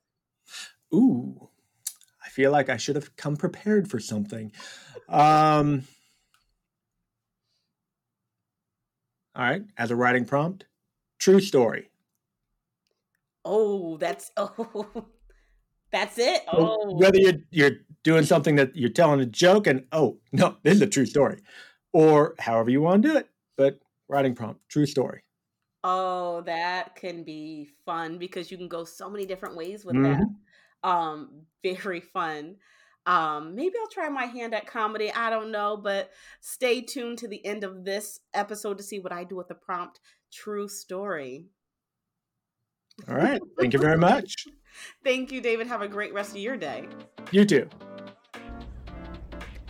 Ooh, 0.95 1.51
I 2.25 2.31
feel 2.31 2.51
like 2.53 2.71
I 2.71 2.79
should 2.79 2.97
have 2.97 3.17
come 3.17 3.37
prepared 3.37 3.91
for 3.91 4.01
something. 4.01 4.51
Um, 5.11 5.85
all 9.37 9.45
right, 9.45 9.62
as 9.77 9.91
a 9.91 9.97
writing 9.97 10.25
prompt, 10.25 10.65
true 11.19 11.41
story. 11.41 11.91
Oh, 13.45 13.99
that's 13.99 14.31
oh 14.38 15.07
that's 15.92 16.18
it. 16.18 16.42
Oh. 16.48 16.94
Whether 16.96 17.18
you're 17.18 17.40
you're 17.50 17.76
doing 18.02 18.24
something 18.24 18.57
that 18.57 18.74
you're 18.74 18.90
telling 18.90 19.20
a 19.20 19.26
joke 19.26 19.66
and 19.66 19.85
oh 19.92 20.18
no, 20.33 20.57
this 20.62 20.74
is 20.74 20.83
a 20.83 20.87
true 20.87 21.07
story, 21.07 21.42
or 21.92 22.35
however 22.38 22.70
you 22.70 22.81
want 22.81 23.02
to 23.02 23.09
do 23.09 23.16
it, 23.16 23.28
but 23.57 23.78
writing 24.09 24.35
prompt, 24.35 24.61
true 24.68 24.87
story. 24.87 25.22
Oh, 25.85 26.42
that 26.42 26.94
can 26.94 27.24
be 27.24 27.68
fun 27.85 28.18
because 28.18 28.50
you 28.50 28.57
can 28.57 28.68
go 28.68 28.85
so 28.85 29.11
many 29.11 29.26
different 29.26 29.57
ways 29.57 29.85
with 29.85 29.96
mm-hmm. 29.96 30.20
that. 30.83 30.88
Um, 30.88 31.42
very 31.62 32.00
fun. 32.00 32.57
Um, 33.05 33.57
maybe 33.57 33.74
I'll 33.81 33.88
try 33.88 34.09
my 34.09 34.26
hand 34.26 34.55
at 34.55 34.66
comedy. 34.66 35.12
I 35.12 35.28
don't 35.28 35.50
know, 35.50 35.76
but 35.76 36.11
stay 36.40 36.81
tuned 36.83 37.18
to 37.18 37.28
the 37.28 37.44
end 37.44 37.64
of 37.64 37.85
this 37.85 38.20
episode 38.33 38.78
to 38.78 38.85
see 38.85 39.00
what 39.00 39.12
I 39.12 39.24
do 39.24 39.35
with 39.35 39.48
the 39.48 39.57
prompt. 39.57 39.98
True 40.33 40.68
story. 40.68 41.46
All 43.09 43.16
right. 43.16 43.40
Thank 43.59 43.72
you 43.72 43.81
very 43.81 43.98
much. 43.98 44.46
Thank 45.05 45.33
you, 45.33 45.41
David. 45.41 45.67
Have 45.67 45.83
a 45.83 45.89
great 45.89 46.15
rest 46.15 46.31
of 46.31 46.39
your 46.39 46.57
day. 46.57 46.89
You 47.31 47.45
too. 47.45 47.69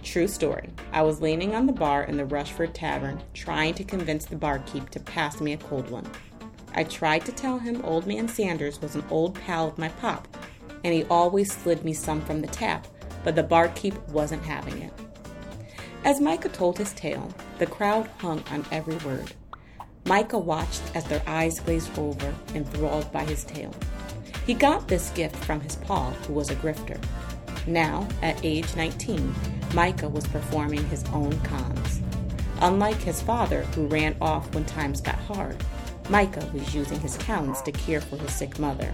True 0.02 0.26
story. 0.26 0.68
I 0.92 1.02
was 1.02 1.20
leaning 1.20 1.54
on 1.54 1.66
the 1.66 1.72
bar 1.72 2.04
in 2.04 2.16
the 2.16 2.24
Rushford 2.24 2.74
Tavern, 2.74 3.22
trying 3.34 3.74
to 3.74 3.84
convince 3.84 4.24
the 4.24 4.36
barkeep 4.36 4.90
to 4.90 5.00
pass 5.00 5.40
me 5.40 5.52
a 5.52 5.58
cold 5.58 5.90
one. 5.90 6.06
I 6.74 6.84
tried 6.84 7.24
to 7.26 7.32
tell 7.32 7.58
him 7.58 7.84
Old 7.84 8.06
Man 8.06 8.26
Sanders 8.28 8.80
was 8.80 8.94
an 8.94 9.04
old 9.10 9.34
pal 9.34 9.68
of 9.68 9.78
my 9.78 9.88
pop, 9.88 10.26
and 10.84 10.92
he 10.92 11.04
always 11.04 11.52
slid 11.52 11.84
me 11.84 11.92
some 11.92 12.20
from 12.20 12.40
the 12.40 12.48
tap, 12.48 12.86
but 13.24 13.36
the 13.36 13.42
barkeep 13.42 13.96
wasn't 14.08 14.42
having 14.42 14.82
it. 14.82 14.92
As 16.04 16.20
Micah 16.20 16.48
told 16.48 16.78
his 16.78 16.92
tale, 16.94 17.32
the 17.58 17.66
crowd 17.66 18.08
hung 18.18 18.42
on 18.50 18.64
every 18.72 18.96
word. 18.98 19.32
Micah 20.04 20.38
watched 20.38 20.82
as 20.96 21.04
their 21.04 21.22
eyes 21.28 21.60
glazed 21.60 21.96
over, 21.96 22.34
enthralled 22.54 23.12
by 23.12 23.24
his 23.24 23.44
tale. 23.44 23.74
He 24.46 24.54
got 24.54 24.88
this 24.88 25.10
gift 25.10 25.36
from 25.36 25.60
his 25.60 25.76
pa, 25.76 26.10
who 26.10 26.32
was 26.32 26.50
a 26.50 26.56
grifter. 26.56 27.00
Now, 27.66 28.08
at 28.22 28.44
age 28.44 28.74
19, 28.74 29.34
Micah 29.72 30.08
was 30.08 30.26
performing 30.26 30.84
his 30.88 31.04
own 31.12 31.38
cons. 31.40 32.02
Unlike 32.60 33.00
his 33.02 33.22
father, 33.22 33.62
who 33.74 33.86
ran 33.86 34.16
off 34.20 34.52
when 34.54 34.64
times 34.64 35.00
got 35.00 35.14
hard, 35.14 35.56
Micah 36.08 36.48
was 36.52 36.74
using 36.74 36.98
his 37.00 37.16
talents 37.18 37.60
to 37.62 37.72
care 37.72 38.00
for 38.00 38.16
his 38.16 38.32
sick 38.32 38.58
mother 38.58 38.92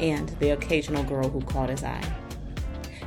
and 0.00 0.30
the 0.40 0.50
occasional 0.50 1.04
girl 1.04 1.28
who 1.28 1.40
caught 1.42 1.68
his 1.68 1.84
eye. 1.84 2.04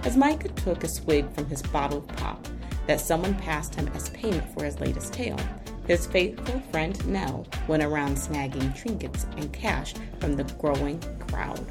As 0.03 0.15
Micah 0.15 0.49
took 0.49 0.83
a 0.83 0.87
swig 0.87 1.31
from 1.33 1.47
his 1.47 1.61
bottle 1.61 1.99
of 1.99 2.07
pop 2.07 2.47
that 2.87 3.01
someone 3.01 3.35
passed 3.35 3.75
him 3.75 3.87
as 3.89 4.09
payment 4.09 4.47
for 4.53 4.63
his 4.63 4.79
latest 4.79 5.11
tale, 5.11 5.39
his 5.87 6.05
faithful 6.05 6.59
friend 6.71 7.05
Nell 7.07 7.47
went 7.67 7.83
around 7.83 8.15
snagging 8.15 8.79
trinkets 8.79 9.25
and 9.37 9.51
cash 9.51 9.95
from 10.19 10.35
the 10.35 10.43
growing 10.59 11.01
crowd. 11.29 11.65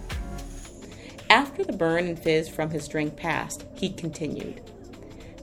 After 1.31 1.63
the 1.63 1.73
burn 1.73 2.07
and 2.07 2.19
fizz 2.19 2.49
from 2.49 2.71
his 2.71 2.89
drink 2.89 3.17
passed, 3.17 3.67
he 3.75 3.91
continued. 3.91 4.63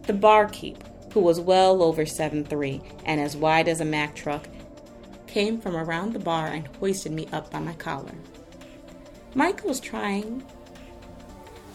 The 0.04 0.14
barkeep, 0.14 0.84
who 1.14 1.20
was 1.20 1.40
well 1.40 1.84
over 1.84 2.06
seven 2.06 2.44
three 2.44 2.82
and 3.06 3.22
as 3.22 3.38
wide 3.38 3.68
as 3.68 3.82
a 3.82 3.86
Mack 3.86 4.16
truck, 4.16 4.48
came 5.28 5.60
from 5.60 5.76
around 5.76 6.14
the 6.14 6.20
bar 6.20 6.48
and 6.48 6.68
hoisted 6.78 7.12
me 7.12 7.28
up 7.32 7.52
by 7.52 7.60
my 7.60 7.74
collar. 7.74 8.16
Micah 9.34 9.68
was 9.68 9.80
trying. 9.80 10.44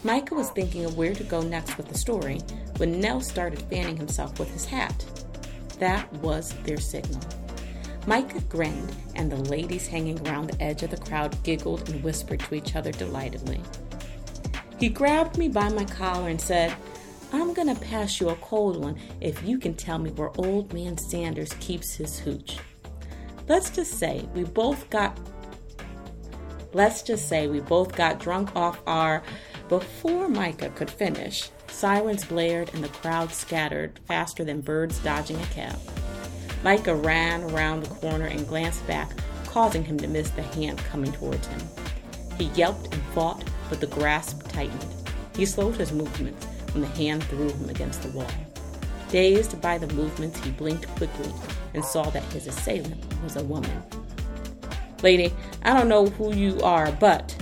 Micah 0.02 0.34
was 0.34 0.50
thinking 0.50 0.84
of 0.86 0.96
where 0.96 1.14
to 1.14 1.24
go 1.24 1.42
next 1.42 1.76
with 1.76 1.88
the 1.88 1.98
story 1.98 2.40
when 2.78 3.00
Nell 3.00 3.20
started 3.20 3.60
fanning 3.62 3.96
himself 3.96 4.38
with 4.38 4.50
his 4.50 4.64
hat. 4.64 5.04
That 5.78 6.10
was 6.14 6.54
their 6.64 6.78
signal. 6.78 7.20
Micah 8.06 8.40
grinned, 8.48 8.94
and 9.14 9.30
the 9.30 9.36
ladies 9.36 9.86
hanging 9.86 10.26
around 10.26 10.48
the 10.48 10.62
edge 10.62 10.82
of 10.82 10.90
the 10.90 10.96
crowd 10.96 11.40
giggled 11.42 11.88
and 11.88 12.02
whispered 12.02 12.40
to 12.40 12.54
each 12.54 12.74
other 12.74 12.92
delightedly. 12.92 13.60
He 14.78 14.88
grabbed 14.88 15.36
me 15.36 15.48
by 15.48 15.68
my 15.68 15.84
collar 15.84 16.30
and 16.30 16.40
said, 16.40 16.74
I'm 17.32 17.52
gonna 17.52 17.76
pass 17.76 18.18
you 18.18 18.30
a 18.30 18.36
cold 18.36 18.76
one 18.76 18.98
if 19.20 19.42
you 19.44 19.58
can 19.58 19.74
tell 19.74 19.98
me 19.98 20.10
where 20.10 20.32
old 20.38 20.72
man 20.72 20.96
Sanders 20.98 21.52
keeps 21.60 21.94
his 21.94 22.18
hooch. 22.18 22.58
Let's 23.46 23.70
just 23.70 23.98
say 23.98 24.26
we 24.34 24.44
both 24.44 24.88
got 24.90 25.18
Let's 26.72 27.02
just 27.02 27.28
say 27.28 27.48
we 27.48 27.60
both 27.60 27.96
got 27.96 28.20
drunk 28.20 28.54
off 28.54 28.80
our 28.86 29.22
before 29.68 30.28
Micah 30.28 30.70
could 30.70 30.90
finish. 30.90 31.50
Sirens 31.68 32.24
blared 32.24 32.72
and 32.74 32.82
the 32.82 32.88
crowd 32.88 33.32
scattered 33.32 33.98
faster 34.06 34.44
than 34.44 34.60
birds 34.60 34.98
dodging 35.00 35.40
a 35.40 35.46
cab. 35.46 35.78
Micah 36.62 36.94
ran 36.94 37.42
around 37.44 37.82
the 37.82 37.94
corner 37.94 38.26
and 38.26 38.46
glanced 38.46 38.86
back, 38.86 39.10
causing 39.46 39.82
him 39.82 39.98
to 39.98 40.08
miss 40.08 40.30
the 40.30 40.42
hand 40.42 40.78
coming 40.78 41.10
towards 41.12 41.46
him. 41.46 41.60
He 42.36 42.44
yelped 42.46 42.92
and 42.92 43.02
fought, 43.14 43.42
but 43.68 43.80
the 43.80 43.86
grasp 43.86 44.46
tightened. 44.48 44.86
He 45.34 45.46
slowed 45.46 45.76
his 45.76 45.92
movements 45.92 46.44
when 46.72 46.82
the 46.82 46.88
hand 46.88 47.24
threw 47.24 47.50
him 47.50 47.70
against 47.70 48.02
the 48.02 48.10
wall. 48.10 48.30
Dazed 49.10 49.60
by 49.60 49.78
the 49.78 49.92
movements, 49.94 50.38
he 50.44 50.50
blinked 50.50 50.86
quickly 50.96 51.32
and 51.74 51.84
saw 51.84 52.10
that 52.10 52.22
his 52.24 52.46
assailant 52.46 53.04
was 53.22 53.36
a 53.36 53.44
woman. 53.44 53.82
Lady, 55.02 55.32
I 55.62 55.72
don't 55.72 55.88
know 55.88 56.06
who 56.06 56.34
you 56.34 56.60
are, 56.60 56.92
but. 56.92 57.34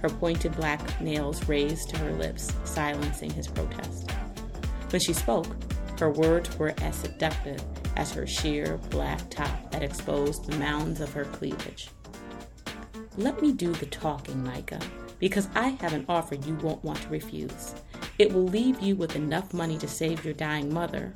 Her 0.00 0.08
pointed 0.08 0.56
black 0.56 1.00
nails 1.00 1.46
raised 1.48 1.90
to 1.90 1.98
her 1.98 2.12
lips, 2.12 2.52
silencing 2.64 3.30
his 3.30 3.48
protest. 3.48 4.10
When 4.90 5.00
she 5.00 5.12
spoke, 5.12 5.48
her 5.98 6.10
words 6.10 6.56
were 6.58 6.74
as 6.78 6.96
seductive 6.96 7.62
as 7.98 8.12
her 8.12 8.26
sheer 8.26 8.78
black 8.88 9.28
top 9.28 9.70
that 9.72 9.82
exposed 9.82 10.46
the 10.46 10.56
mounds 10.56 11.00
of 11.00 11.12
her 11.12 11.24
cleavage. 11.26 11.90
Let 13.18 13.42
me 13.42 13.52
do 13.52 13.72
the 13.72 13.86
talking, 13.86 14.42
Micah, 14.44 14.80
because 15.18 15.48
I 15.54 15.70
have 15.80 15.92
an 15.92 16.06
offer 16.08 16.36
you 16.36 16.54
won't 16.54 16.84
want 16.84 17.02
to 17.02 17.08
refuse. 17.08 17.74
It 18.18 18.32
will 18.32 18.44
leave 18.44 18.80
you 18.80 18.94
with 18.94 19.16
enough 19.16 19.52
money 19.52 19.76
to 19.78 19.88
save 19.88 20.24
your 20.24 20.34
dying 20.34 20.72
mother. 20.72 21.12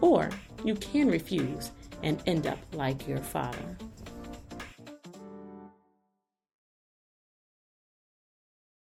Or 0.00 0.30
you 0.64 0.76
can 0.76 1.08
refuse 1.08 1.72
and 2.04 2.22
end 2.26 2.46
up 2.46 2.58
like 2.72 3.08
your 3.08 3.18
father. 3.18 3.76